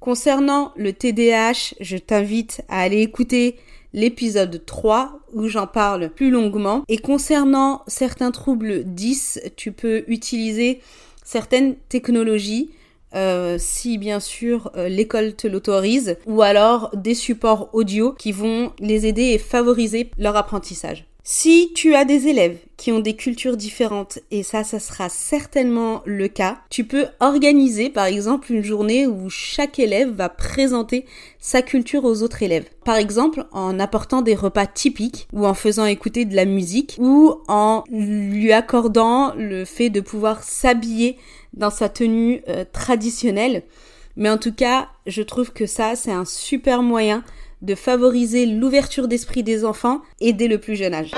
Concernant 0.00 0.72
le 0.76 0.92
TDAH, 0.92 1.74
je 1.80 1.96
t'invite 1.96 2.62
à 2.68 2.80
aller 2.80 3.02
écouter 3.02 3.56
l'épisode 3.92 4.64
3 4.64 5.20
où 5.32 5.48
j'en 5.48 5.66
parle 5.66 6.10
plus 6.10 6.30
longuement. 6.30 6.82
Et 6.88 6.98
concernant 6.98 7.82
certains 7.86 8.30
troubles 8.30 8.84
10, 8.84 9.40
tu 9.56 9.72
peux 9.72 10.04
utiliser 10.08 10.80
certaines 11.24 11.76
technologies 11.88 12.70
euh, 13.14 13.56
si 13.58 13.98
bien 13.98 14.20
sûr 14.20 14.70
euh, 14.74 14.88
l'école 14.88 15.34
te 15.34 15.46
l'autorise, 15.46 16.16
ou 16.26 16.40
alors 16.40 16.90
des 16.96 17.14
supports 17.14 17.68
audio 17.74 18.12
qui 18.12 18.32
vont 18.32 18.72
les 18.78 19.06
aider 19.06 19.24
et 19.24 19.38
favoriser 19.38 20.10
leur 20.16 20.34
apprentissage. 20.34 21.06
Si 21.24 21.70
tu 21.72 21.94
as 21.94 22.04
des 22.04 22.26
élèves 22.26 22.58
qui 22.76 22.90
ont 22.90 22.98
des 22.98 23.14
cultures 23.14 23.56
différentes, 23.56 24.18
et 24.32 24.42
ça, 24.42 24.64
ça 24.64 24.80
sera 24.80 25.08
certainement 25.08 26.02
le 26.04 26.26
cas, 26.26 26.58
tu 26.68 26.82
peux 26.82 27.06
organiser 27.20 27.90
par 27.90 28.06
exemple 28.06 28.50
une 28.50 28.64
journée 28.64 29.06
où 29.06 29.30
chaque 29.30 29.78
élève 29.78 30.10
va 30.10 30.28
présenter 30.28 31.06
sa 31.38 31.62
culture 31.62 32.04
aux 32.04 32.24
autres 32.24 32.42
élèves. 32.42 32.68
Par 32.84 32.96
exemple, 32.96 33.46
en 33.52 33.78
apportant 33.78 34.20
des 34.20 34.34
repas 34.34 34.66
typiques, 34.66 35.28
ou 35.32 35.46
en 35.46 35.54
faisant 35.54 35.86
écouter 35.86 36.24
de 36.24 36.34
la 36.34 36.44
musique, 36.44 36.96
ou 36.98 37.36
en 37.46 37.84
lui 37.88 38.52
accordant 38.52 39.32
le 39.36 39.64
fait 39.64 39.90
de 39.90 40.00
pouvoir 40.00 40.42
s'habiller 40.42 41.18
dans 41.54 41.70
sa 41.70 41.88
tenue 41.88 42.42
euh, 42.48 42.64
traditionnelle. 42.72 43.62
Mais 44.16 44.28
en 44.28 44.38
tout 44.38 44.52
cas, 44.52 44.88
je 45.06 45.22
trouve 45.22 45.52
que 45.52 45.66
ça, 45.66 45.94
c'est 45.94 46.10
un 46.10 46.24
super 46.24 46.82
moyen 46.82 47.22
de 47.62 47.74
favoriser 47.74 48.46
l'ouverture 48.46 49.08
d'esprit 49.08 49.42
des 49.42 49.64
enfants 49.64 50.02
et 50.20 50.32
dès 50.32 50.48
le 50.48 50.58
plus 50.58 50.76
jeune 50.76 50.94
âge. 50.94 51.12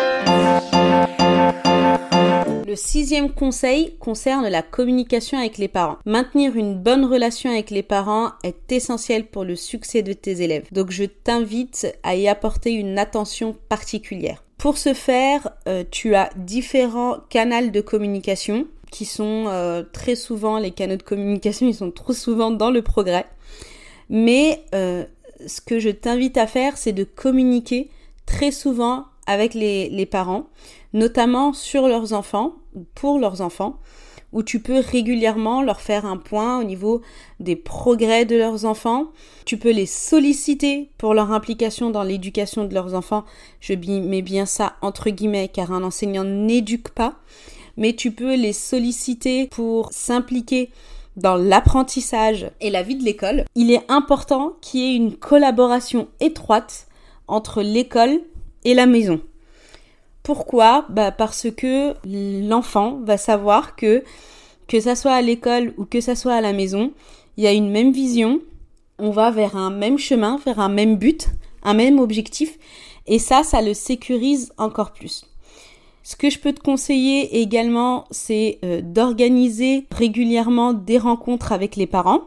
Le 2.66 2.76
sixième 2.76 3.30
conseil 3.30 3.94
concerne 4.00 4.48
la 4.48 4.62
communication 4.62 5.38
avec 5.38 5.58
les 5.58 5.68
parents. 5.68 5.98
Maintenir 6.06 6.56
une 6.56 6.74
bonne 6.74 7.04
relation 7.04 7.50
avec 7.50 7.70
les 7.70 7.82
parents 7.82 8.32
est 8.42 8.72
essentiel 8.72 9.26
pour 9.26 9.44
le 9.44 9.54
succès 9.54 10.02
de 10.02 10.12
tes 10.12 10.42
élèves. 10.42 10.66
Donc 10.72 10.90
je 10.90 11.04
t'invite 11.04 11.86
à 12.02 12.16
y 12.16 12.26
apporter 12.26 12.72
une 12.72 12.98
attention 12.98 13.56
particulière. 13.68 14.42
Pour 14.58 14.78
ce 14.78 14.94
faire, 14.94 15.50
euh, 15.68 15.84
tu 15.90 16.14
as 16.14 16.30
différents 16.36 17.18
canaux 17.28 17.70
de 17.70 17.80
communication 17.80 18.66
qui 18.90 19.04
sont 19.04 19.44
euh, 19.48 19.82
très 19.92 20.14
souvent, 20.14 20.58
les 20.58 20.70
canaux 20.70 20.96
de 20.96 21.02
communication, 21.02 21.66
ils 21.66 21.74
sont 21.74 21.90
trop 21.90 22.12
souvent 22.12 22.50
dans 22.50 22.70
le 22.70 22.82
progrès. 22.82 23.26
Mais 24.08 24.62
euh, 24.74 25.04
ce 25.46 25.60
que 25.60 25.78
je 25.78 25.90
t'invite 25.90 26.36
à 26.36 26.46
faire, 26.46 26.76
c'est 26.76 26.92
de 26.92 27.04
communiquer 27.04 27.90
très 28.26 28.50
souvent 28.50 29.06
avec 29.26 29.54
les, 29.54 30.06
parents, 30.06 30.46
notamment 30.92 31.52
sur 31.52 31.88
leurs 31.88 32.12
enfants, 32.12 32.56
pour 32.94 33.18
leurs 33.18 33.40
enfants, 33.40 33.78
où 34.32 34.42
tu 34.42 34.60
peux 34.60 34.80
régulièrement 34.80 35.62
leur 35.62 35.80
faire 35.80 36.04
un 36.04 36.16
point 36.16 36.60
au 36.60 36.64
niveau 36.64 37.02
des 37.40 37.56
progrès 37.56 38.24
de 38.24 38.36
leurs 38.36 38.64
enfants. 38.64 39.12
Tu 39.44 39.56
peux 39.56 39.70
les 39.70 39.86
solliciter 39.86 40.90
pour 40.98 41.14
leur 41.14 41.30
implication 41.30 41.90
dans 41.90 42.02
l'éducation 42.02 42.64
de 42.64 42.74
leurs 42.74 42.94
enfants. 42.94 43.24
Je 43.60 43.74
mets 43.74 44.22
bien 44.22 44.44
ça 44.44 44.74
entre 44.82 45.10
guillemets 45.10 45.48
car 45.48 45.72
un 45.72 45.84
enseignant 45.84 46.24
n'éduque 46.24 46.88
pas, 46.88 47.14
mais 47.76 47.92
tu 47.94 48.10
peux 48.10 48.34
les 48.34 48.52
solliciter 48.52 49.46
pour 49.46 49.92
s'impliquer 49.92 50.70
dans 51.16 51.36
l'apprentissage 51.36 52.50
et 52.60 52.70
la 52.70 52.82
vie 52.82 52.96
de 52.96 53.04
l'école, 53.04 53.44
il 53.54 53.70
est 53.70 53.84
important 53.88 54.54
qu'il 54.60 54.80
y 54.80 54.84
ait 54.84 54.96
une 54.96 55.16
collaboration 55.16 56.08
étroite 56.20 56.86
entre 57.28 57.62
l'école 57.62 58.20
et 58.64 58.74
la 58.74 58.86
maison. 58.86 59.20
Pourquoi? 60.22 60.86
Bah 60.88 61.12
Parce 61.12 61.50
que 61.50 61.94
l'enfant 62.48 62.98
va 63.04 63.16
savoir 63.16 63.76
que 63.76 64.02
que 64.66 64.80
ça 64.80 64.96
soit 64.96 65.12
à 65.12 65.20
l'école 65.20 65.74
ou 65.76 65.84
que 65.84 66.00
ça 66.00 66.16
soit 66.16 66.34
à 66.34 66.40
la 66.40 66.54
maison, 66.54 66.92
il 67.36 67.44
y 67.44 67.46
a 67.46 67.52
une 67.52 67.70
même 67.70 67.92
vision, 67.92 68.40
on 68.98 69.10
va 69.10 69.30
vers 69.30 69.56
un 69.56 69.70
même 69.70 69.98
chemin, 69.98 70.38
vers 70.44 70.58
un 70.58 70.70
même 70.70 70.96
but, 70.96 71.28
un 71.62 71.74
même 71.74 71.98
objectif, 71.98 72.58
et 73.06 73.18
ça, 73.18 73.42
ça 73.42 73.60
le 73.60 73.74
sécurise 73.74 74.52
encore 74.56 74.92
plus. 74.92 75.26
Ce 76.04 76.14
que 76.14 76.30
je 76.30 76.38
peux 76.38 76.52
te 76.52 76.60
conseiller 76.60 77.40
également, 77.40 78.04
c'est 78.12 78.58
euh, 78.64 78.80
d'organiser 78.80 79.86
régulièrement 79.90 80.72
des 80.72 80.98
rencontres 80.98 81.50
avec 81.50 81.74
les 81.74 81.88
parents 81.88 82.22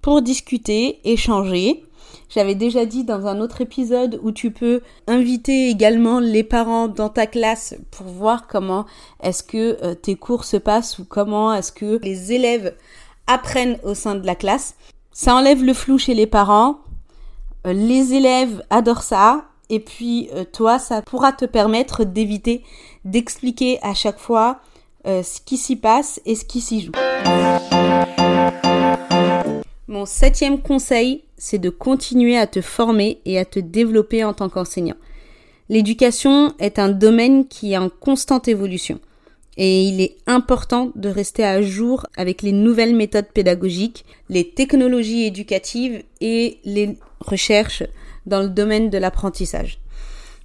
pour 0.00 0.22
discuter, 0.22 0.98
échanger, 1.04 1.84
j'avais 2.28 2.54
déjà 2.54 2.86
dit 2.86 3.04
dans 3.04 3.26
un 3.26 3.40
autre 3.40 3.60
épisode 3.60 4.18
où 4.22 4.32
tu 4.32 4.50
peux 4.50 4.80
inviter 5.06 5.68
également 5.68 6.18
les 6.18 6.42
parents 6.42 6.88
dans 6.88 7.10
ta 7.10 7.26
classe 7.26 7.74
pour 7.90 8.06
voir 8.06 8.46
comment 8.46 8.86
est-ce 9.22 9.42
que 9.42 9.78
euh, 9.84 9.94
tes 9.94 10.14
cours 10.14 10.44
se 10.44 10.56
passent 10.56 10.98
ou 10.98 11.04
comment 11.04 11.52
est-ce 11.52 11.72
que 11.72 12.00
les 12.02 12.32
élèves 12.32 12.74
apprennent 13.26 13.78
au 13.82 13.94
sein 13.94 14.14
de 14.14 14.26
la 14.26 14.34
classe. 14.34 14.76
Ça 15.12 15.34
enlève 15.34 15.62
le 15.62 15.74
flou 15.74 15.98
chez 15.98 16.14
les 16.14 16.26
parents. 16.26 16.78
Euh, 17.66 17.74
les 17.74 18.14
élèves 18.14 18.64
adorent 18.70 19.02
ça. 19.02 19.44
Et 19.72 19.80
puis 19.80 20.28
euh, 20.32 20.44
toi, 20.44 20.78
ça 20.78 21.02
pourra 21.02 21.32
te 21.32 21.44
permettre 21.44 22.04
d'éviter 22.04 22.62
d'expliquer 23.04 23.80
à 23.82 23.94
chaque 23.94 24.20
fois 24.20 24.60
ce 25.04 25.40
qui 25.44 25.56
s'y 25.56 25.74
passe 25.74 26.20
et 26.26 26.36
ce 26.36 26.44
qui 26.44 26.60
s'y 26.60 26.80
joue. 26.80 26.92
Mon 29.88 30.06
septième 30.06 30.62
conseil, 30.62 31.24
c'est 31.36 31.58
de 31.58 31.70
continuer 31.70 32.38
à 32.38 32.46
te 32.46 32.60
former 32.60 33.20
et 33.24 33.36
à 33.36 33.44
te 33.44 33.58
développer 33.58 34.22
en 34.22 34.32
tant 34.32 34.48
qu'enseignant. 34.48 34.94
L'éducation 35.68 36.54
est 36.60 36.78
un 36.78 36.88
domaine 36.88 37.48
qui 37.48 37.72
est 37.72 37.78
en 37.78 37.88
constante 37.88 38.46
évolution 38.46 39.00
et 39.56 39.82
il 39.82 40.00
est 40.00 40.16
important 40.26 40.92
de 40.94 41.08
rester 41.08 41.44
à 41.44 41.60
jour 41.62 42.06
avec 42.16 42.42
les 42.42 42.52
nouvelles 42.52 42.96
méthodes 42.96 43.28
pédagogiques, 43.32 44.04
les 44.28 44.48
technologies 44.48 45.24
éducatives 45.24 46.02
et 46.20 46.58
les 46.64 46.96
recherches 47.20 47.82
dans 48.26 48.40
le 48.40 48.48
domaine 48.48 48.90
de 48.90 48.98
l'apprentissage. 48.98 49.80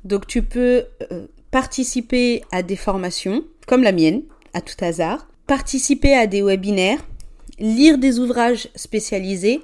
Donc 0.03 0.27
tu 0.27 0.43
peux 0.43 0.85
euh, 1.11 1.27
participer 1.51 2.41
à 2.51 2.63
des 2.63 2.75
formations 2.75 3.43
comme 3.67 3.83
la 3.83 3.91
mienne, 3.91 4.21
à 4.53 4.61
tout 4.61 4.81
hasard, 4.83 5.27
participer 5.47 6.13
à 6.13 6.27
des 6.27 6.41
webinaires, 6.41 7.03
lire 7.59 7.97
des 7.97 8.19
ouvrages 8.19 8.69
spécialisés 8.75 9.61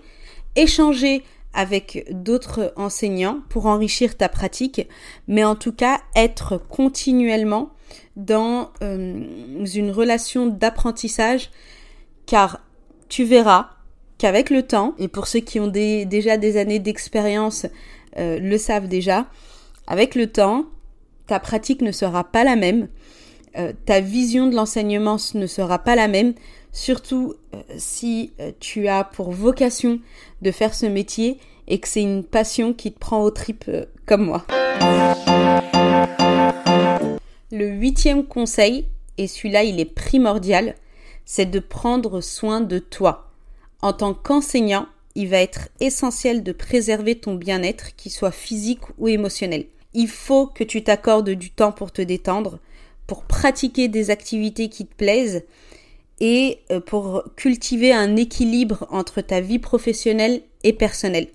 échanger 0.56 1.24
avec 1.54 2.08
d'autres 2.10 2.74
enseignants 2.78 3.40
pour 3.50 3.68
enrichir 3.68 4.18
ta 4.18 4.28
pratique, 4.28 4.88
mais 5.28 5.44
en 5.44 5.56
tout 5.56 5.72
cas 5.72 6.00
être 6.16 6.58
continuellement 6.58 7.70
dans 8.16 8.72
euh, 8.82 9.24
une 9.76 9.92
relation 9.92 10.48
d'apprentissage, 10.48 11.52
car 12.26 12.62
tu 13.08 13.24
verras 13.24 13.70
qu'avec 14.18 14.50
le 14.50 14.64
temps, 14.64 14.96
et 14.98 15.08
pour 15.08 15.28
ceux 15.28 15.42
qui 15.42 15.60
ont 15.60 15.68
déjà 15.68 16.38
des 16.38 16.58
années 16.58 16.80
d'expérience 16.80 17.68
euh, 18.18 18.40
le 18.40 18.58
savent 18.58 18.88
déjà, 18.88 19.28
avec 19.88 20.16
le 20.16 20.28
temps, 20.28 20.66
ta 21.28 21.40
pratique 21.40 21.82
ne 21.82 21.92
sera 21.92 22.24
pas 22.24 22.44
la 22.44 22.56
même, 22.56 22.88
euh, 23.58 23.74
ta 23.86 24.00
vision 24.00 24.48
de 24.48 24.56
l'enseignement 24.56 25.18
ne 25.34 25.48
sera 25.48 25.80
pas 25.80 25.96
la 25.96 26.08
même, 26.08 26.34
surtout 26.72 27.36
euh, 27.54 27.62
si 27.78 28.34
tu 28.60 28.88
as 28.88 29.04
pour 29.04 29.32
vocation 29.32 30.00
de 30.42 30.52
faire 30.52 30.74
ce 30.74 30.86
métier 30.86 31.40
et 31.68 31.80
que 31.80 31.88
c'est 31.88 32.02
une 32.02 32.24
passion 32.24 32.74
qui 32.74 32.92
te 32.92 33.00
prend 33.00 33.22
au 33.22 33.32
tripes 33.32 33.70
comme 34.06 34.26
moi. 34.26 34.46
Le 37.52 37.68
huitième 37.68 38.26
conseil, 38.26 38.86
et 39.18 39.28
celui-là 39.28 39.64
il 39.64 39.80
est 39.80 39.86
primordial, 39.86 40.76
c'est 41.26 41.46
de 41.46 41.60
prendre 41.60 42.22
soin 42.22 42.62
de 42.62 42.80
toi. 42.80 43.32
En 43.82 43.94
tant 43.94 44.14
qu'enseignant, 44.14 44.88
il 45.16 45.30
va 45.30 45.38
être 45.38 45.70
essentiel 45.80 46.44
de 46.44 46.52
préserver 46.52 47.16
ton 47.16 47.36
bien-être, 47.36 47.96
qu'il 47.96 48.12
soit 48.12 48.32
physique 48.32 48.82
ou 48.98 49.08
émotionnel. 49.08 49.66
Il 49.94 50.08
faut 50.08 50.48
que 50.48 50.64
tu 50.64 50.84
t'accordes 50.84 51.30
du 51.30 51.52
temps 51.52 51.72
pour 51.72 51.92
te 51.92 52.02
détendre, 52.02 52.60
pour 53.06 53.24
pratiquer 53.24 53.88
des 53.88 54.10
activités 54.10 54.70
qui 54.70 54.86
te 54.86 54.96
plaisent 54.96 55.44
et 56.20 56.60
euh, 56.72 56.80
pour 56.80 57.24
cultiver 57.36 57.94
un 57.94 58.16
équilibre 58.16 58.88
entre 58.90 59.22
ta 59.22 59.40
vie 59.40 59.60
professionnelle 59.60 60.42
et 60.64 60.74
personnelle. 60.74 61.28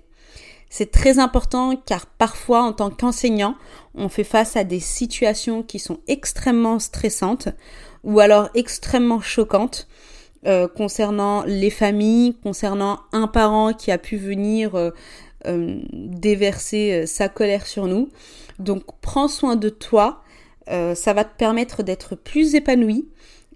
C'est 0.69 0.91
très 0.91 1.17
important 1.17 1.75
car 1.75 2.05
parfois 2.05 2.61
en 2.61 2.73
tant 2.73 2.89
qu'enseignant, 2.91 3.55
on 3.95 4.09
fait 4.09 4.23
face 4.23 4.55
à 4.55 4.63
des 4.63 4.79
situations 4.79 5.63
qui 5.63 5.79
sont 5.79 5.99
extrêmement 6.07 6.79
stressantes 6.79 7.49
ou 8.03 8.19
alors 8.19 8.49
extrêmement 8.53 9.19
choquantes 9.19 9.87
euh, 10.45 10.67
concernant 10.67 11.43
les 11.43 11.69
familles, 11.69 12.35
concernant 12.43 12.99
un 13.11 13.27
parent 13.27 13.73
qui 13.73 13.91
a 13.91 13.97
pu 13.97 14.17
venir 14.17 14.75
euh, 14.75 15.81
déverser 15.93 17.05
sa 17.05 17.29
colère 17.29 17.65
sur 17.65 17.87
nous. 17.87 18.09
Donc 18.59 18.83
prends 19.01 19.29
soin 19.29 19.55
de 19.55 19.69
toi, 19.69 20.21
euh, 20.69 20.93
ça 20.93 21.13
va 21.13 21.23
te 21.23 21.35
permettre 21.35 21.81
d'être 21.81 22.15
plus 22.15 22.55
épanoui 22.55 23.07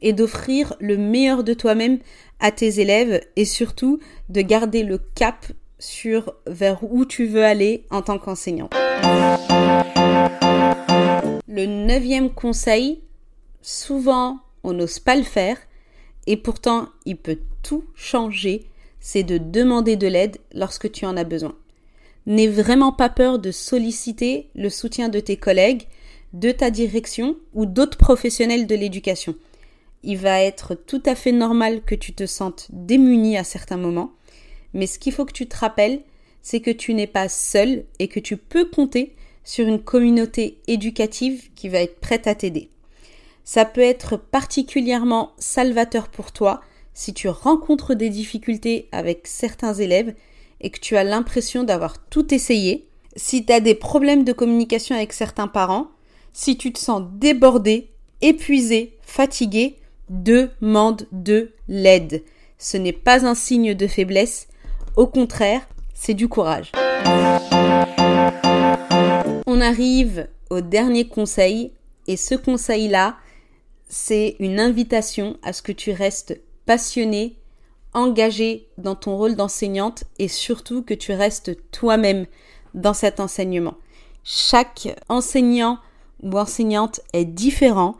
et 0.01 0.13
d'offrir 0.13 0.75
le 0.79 0.97
meilleur 0.97 1.43
de 1.43 1.53
toi-même 1.53 1.99
à 2.39 2.51
tes 2.51 2.79
élèves 2.79 3.21
et 3.35 3.45
surtout 3.45 3.99
de 4.29 4.41
garder 4.41 4.83
le 4.83 4.97
cap 4.97 5.45
sur 5.77 6.33
vers 6.47 6.79
où 6.83 7.05
tu 7.05 7.25
veux 7.25 7.43
aller 7.43 7.85
en 7.91 8.01
tant 8.01 8.17
qu'enseignant. 8.17 8.69
Le 11.47 11.65
neuvième 11.65 12.29
conseil, 12.31 13.01
souvent 13.61 14.39
on 14.63 14.73
n'ose 14.73 14.99
pas 14.99 15.15
le 15.15 15.23
faire 15.23 15.57
et 16.27 16.37
pourtant 16.37 16.89
il 17.05 17.17
peut 17.17 17.39
tout 17.61 17.83
changer, 17.95 18.65
c'est 18.99 19.23
de 19.23 19.37
demander 19.37 19.95
de 19.95 20.07
l'aide 20.07 20.37
lorsque 20.53 20.91
tu 20.91 21.05
en 21.05 21.17
as 21.17 21.23
besoin. 21.23 21.55
N'aie 22.25 22.47
vraiment 22.47 22.93
pas 22.93 23.09
peur 23.09 23.39
de 23.39 23.51
solliciter 23.51 24.47
le 24.55 24.69
soutien 24.69 25.09
de 25.09 25.19
tes 25.19 25.35
collègues, 25.35 25.87
de 26.31 26.51
ta 26.51 26.71
direction 26.71 27.35
ou 27.53 27.65
d'autres 27.65 27.97
professionnels 27.97 28.65
de 28.65 28.75
l'éducation. 28.75 29.35
Il 30.03 30.17
va 30.17 30.41
être 30.41 30.75
tout 30.75 31.03
à 31.05 31.15
fait 31.15 31.31
normal 31.31 31.81
que 31.81 31.95
tu 31.95 32.13
te 32.13 32.25
sentes 32.25 32.67
démuni 32.71 33.37
à 33.37 33.43
certains 33.43 33.77
moments, 33.77 34.13
mais 34.73 34.87
ce 34.87 34.99
qu'il 34.99 35.13
faut 35.13 35.25
que 35.25 35.33
tu 35.33 35.47
te 35.47 35.57
rappelles, 35.57 36.01
c'est 36.41 36.59
que 36.59 36.71
tu 36.71 36.93
n'es 36.93 37.07
pas 37.07 37.29
seul 37.29 37.85
et 37.99 38.07
que 38.07 38.19
tu 38.19 38.37
peux 38.37 38.65
compter 38.65 39.15
sur 39.43 39.67
une 39.67 39.81
communauté 39.81 40.59
éducative 40.67 41.49
qui 41.55 41.69
va 41.69 41.79
être 41.79 41.99
prête 41.99 42.27
à 42.27 42.35
t'aider. 42.35 42.69
Ça 43.43 43.65
peut 43.65 43.81
être 43.81 44.15
particulièrement 44.15 45.33
salvateur 45.37 46.07
pour 46.07 46.31
toi 46.31 46.61
si 46.93 47.13
tu 47.13 47.27
rencontres 47.27 47.93
des 47.93 48.09
difficultés 48.09 48.87
avec 48.91 49.27
certains 49.27 49.73
élèves 49.73 50.13
et 50.61 50.69
que 50.69 50.79
tu 50.79 50.95
as 50.95 51.03
l'impression 51.03 51.63
d'avoir 51.63 51.97
tout 52.05 52.33
essayé, 52.33 52.87
si 53.15 53.45
tu 53.45 53.51
as 53.51 53.59
des 53.59 53.75
problèmes 53.75 54.23
de 54.23 54.31
communication 54.31 54.95
avec 54.95 55.11
certains 55.11 55.47
parents, 55.47 55.87
si 56.31 56.57
tu 56.57 56.71
te 56.71 56.79
sens 56.79 57.03
débordé, 57.15 57.89
épuisé, 58.21 58.97
fatigué, 59.01 59.77
demande 60.09 61.07
de 61.11 61.51
l'aide. 61.67 62.23
Ce 62.57 62.77
n'est 62.77 62.93
pas 62.93 63.25
un 63.25 63.35
signe 63.35 63.73
de 63.73 63.87
faiblesse, 63.87 64.47
au 64.95 65.07
contraire, 65.07 65.67
c'est 65.93 66.13
du 66.13 66.29
courage. 66.29 66.71
On 69.45 69.59
arrive 69.59 70.27
au 70.49 70.61
dernier 70.61 71.07
conseil, 71.07 71.73
et 72.07 72.17
ce 72.17 72.35
conseil-là, 72.35 73.17
c'est 73.93 74.35
une 74.39 74.59
invitation 74.59 75.37
à 75.43 75.53
ce 75.53 75.61
que 75.61 75.71
tu 75.71 75.91
restes 75.91 76.41
passionné, 76.65 77.35
engagé 77.93 78.67
dans 78.79 78.95
ton 78.95 79.15
rôle 79.15 79.35
d'enseignante 79.35 80.03
et 80.17 80.27
surtout 80.27 80.81
que 80.81 80.95
tu 80.95 81.11
restes 81.11 81.55
toi-même 81.69 82.25
dans 82.73 82.95
cet 82.95 83.19
enseignement. 83.19 83.75
Chaque 84.23 84.87
enseignant 85.09 85.77
ou 86.23 86.39
enseignante 86.39 87.01
est 87.13 87.25
différent. 87.25 87.95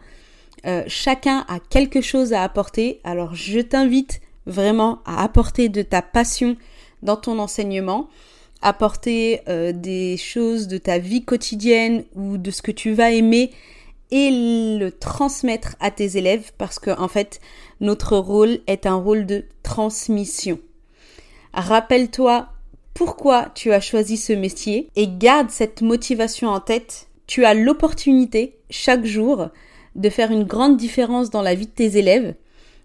Euh, 0.65 0.84
chacun 0.88 1.45
a 1.47 1.60
quelque 1.60 2.01
chose 2.01 2.34
à 2.34 2.41
apporter. 2.41 2.99
Alors 3.03 3.36
je 3.36 3.60
t'invite 3.60 4.19
vraiment 4.47 4.97
à 5.06 5.23
apporter 5.23 5.69
de 5.69 5.84
ta 5.84 6.01
passion 6.01 6.58
dans 7.03 7.17
ton 7.17 7.38
enseignement, 7.38 8.10
apporter 8.63 9.41
euh, 9.47 9.71
des 9.73 10.17
choses 10.17 10.67
de 10.67 10.79
ta 10.79 10.97
vie 10.97 11.23
quotidienne 11.23 12.03
ou 12.15 12.39
de 12.39 12.49
ce 12.49 12.63
que 12.63 12.71
tu 12.71 12.93
vas 12.93 13.12
aimer 13.12 13.51
et 14.13 14.78
le 14.78 14.91
transmettre 14.91 15.76
à 15.80 15.89
tes 15.89 16.17
élèves 16.17 16.52
parce 16.60 16.78
que 16.78 16.91
en 16.91 17.08
fait 17.08 17.41
notre 17.82 18.15
rôle 18.15 18.60
est 18.67 18.86
un 18.86 18.93
rôle 18.93 19.26
de 19.26 19.45
transmission. 19.63 20.60
Rappelle-toi 21.52 22.47
pourquoi 22.93 23.47
tu 23.56 23.73
as 23.73 23.82
choisi 23.82 24.17
ce 24.17 24.32
métier 24.32 24.88
et 24.95 25.08
garde 25.08 25.49
cette 25.49 25.82
motivation 25.82 26.49
en 26.49 26.60
tête 26.60 27.08
tu 27.26 27.43
as 27.43 27.56
l'opportunité 27.56 28.60
chaque 28.69 29.04
jour 29.04 29.47
de 29.95 30.10
faire 30.10 30.32
une 30.32 30.43
grande 30.43 30.78
différence 30.78 31.32
dans 31.32 31.41
la 31.41 31.56
vie 31.56 31.65
de 31.65 31.71
tes 31.71 31.97
élèves, 31.97 32.36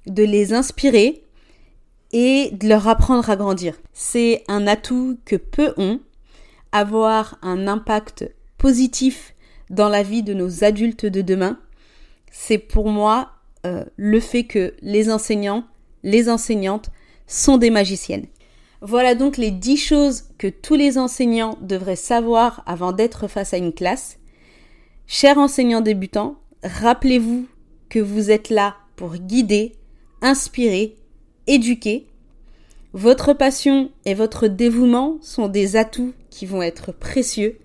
de 0.07 0.23
les 0.23 0.55
inspirer 0.55 1.23
et 2.13 2.49
de 2.53 2.69
leur 2.69 2.89
apprendre 2.89 3.29
à 3.29 3.37
grandir. 3.37 3.75
C'est 3.93 4.45
un 4.49 4.67
atout 4.67 5.19
que 5.27 5.37
peu 5.37 5.75
ont. 5.77 6.01
Avoir 6.73 7.39
un 7.43 7.67
impact 7.67 8.31
positif 8.59 9.35
dans 9.71 9.89
la 9.89 10.03
vie 10.03 10.23
de 10.23 10.35
nos 10.35 10.65
adultes 10.65 11.07
de 11.07 11.23
demain, 11.23 11.59
c'est 12.31 12.59
pour 12.59 12.89
moi 12.89 13.33
euh, 13.67 13.85
le 13.97 14.21
fait 14.21 14.45
que 14.45 14.75
les 14.83 15.11
enseignants, 15.11 15.65
les 16.03 16.29
enseignantes 16.29 16.91
sont 17.27 17.59
des 17.59 17.71
magiciennes. 17.71 18.27
Voilà 18.81 19.15
donc 19.15 19.37
les 19.37 19.51
10 19.51 19.77
choses 19.77 20.25
que 20.39 20.47
tous 20.47 20.75
les 20.75 20.99
enseignants 20.99 21.59
devraient 21.61 21.97
savoir 21.97 22.63
avant 22.67 22.93
d'être 22.93 23.27
face 23.27 23.53
à 23.53 23.57
une 23.57 23.73
classe. 23.73 24.19
Chers 25.07 25.39
enseignants 25.39 25.81
débutants, 25.81 26.37
rappelez-vous 26.63 27.47
que 27.89 27.99
vous 27.99 28.31
êtes 28.31 28.51
là 28.51 28.77
pour 28.95 29.17
guider, 29.17 29.73
inspirer, 30.23 30.97
éduquer. 31.47 32.07
Votre 32.93 33.33
passion 33.33 33.91
et 34.05 34.15
votre 34.15 34.49
dévouement 34.49 35.19
sont 35.23 35.49
des 35.49 35.77
atouts 35.77 36.13
qui 36.31 36.47
vont 36.47 36.63
être 36.63 36.93
précieux. 36.93 37.59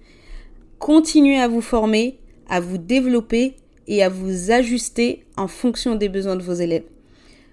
Continuez 0.83 1.39
à 1.39 1.47
vous 1.47 1.61
former, 1.61 2.19
à 2.49 2.59
vous 2.59 2.77
développer 2.77 3.55
et 3.87 4.03
à 4.03 4.09
vous 4.09 4.51
ajuster 4.51 5.23
en 5.37 5.47
fonction 5.47 5.95
des 5.95 6.09
besoins 6.09 6.35
de 6.35 6.43
vos 6.43 6.55
élèves. 6.55 6.83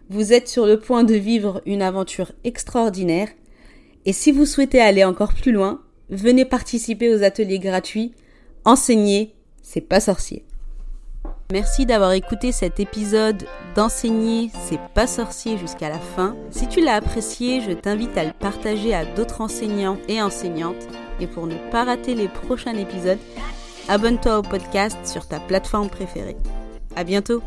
Vous 0.08 0.32
êtes 0.32 0.48
sur 0.48 0.66
le 0.66 0.80
point 0.80 1.04
de 1.04 1.14
vivre 1.14 1.62
une 1.64 1.80
aventure 1.80 2.32
extraordinaire 2.42 3.28
et 4.04 4.12
si 4.12 4.32
vous 4.32 4.46
souhaitez 4.46 4.80
aller 4.80 5.04
encore 5.04 5.32
plus 5.32 5.52
loin, 5.52 5.80
venez 6.08 6.44
participer 6.44 7.14
aux 7.14 7.22
ateliers 7.22 7.60
gratuits. 7.60 8.14
Enseigner, 8.64 9.32
c'est 9.62 9.80
pas 9.80 10.00
sorcier. 10.00 10.44
Merci 11.52 11.86
d'avoir 11.86 12.10
écouté 12.14 12.50
cet 12.50 12.80
épisode 12.80 13.44
d'Enseigner, 13.76 14.50
c'est 14.68 14.80
pas 14.92 15.06
sorcier 15.06 15.56
jusqu'à 15.56 15.88
la 15.88 16.00
fin. 16.00 16.34
Si 16.50 16.66
tu 16.66 16.80
l'as 16.80 16.96
apprécié, 16.96 17.60
je 17.60 17.70
t'invite 17.70 18.18
à 18.18 18.24
le 18.24 18.32
partager 18.32 18.92
à 18.92 19.04
d'autres 19.04 19.40
enseignants 19.40 19.98
et 20.08 20.20
enseignantes. 20.20 20.88
Et 21.20 21.26
pour 21.26 21.46
ne 21.46 21.56
pas 21.70 21.84
rater 21.84 22.14
les 22.14 22.28
prochains 22.28 22.76
épisodes, 22.76 23.18
abonne-toi 23.88 24.38
au 24.38 24.42
podcast 24.42 24.96
sur 25.04 25.26
ta 25.26 25.38
plateforme 25.40 25.90
préférée. 25.90 26.36
À 26.96 27.04
bientôt! 27.04 27.42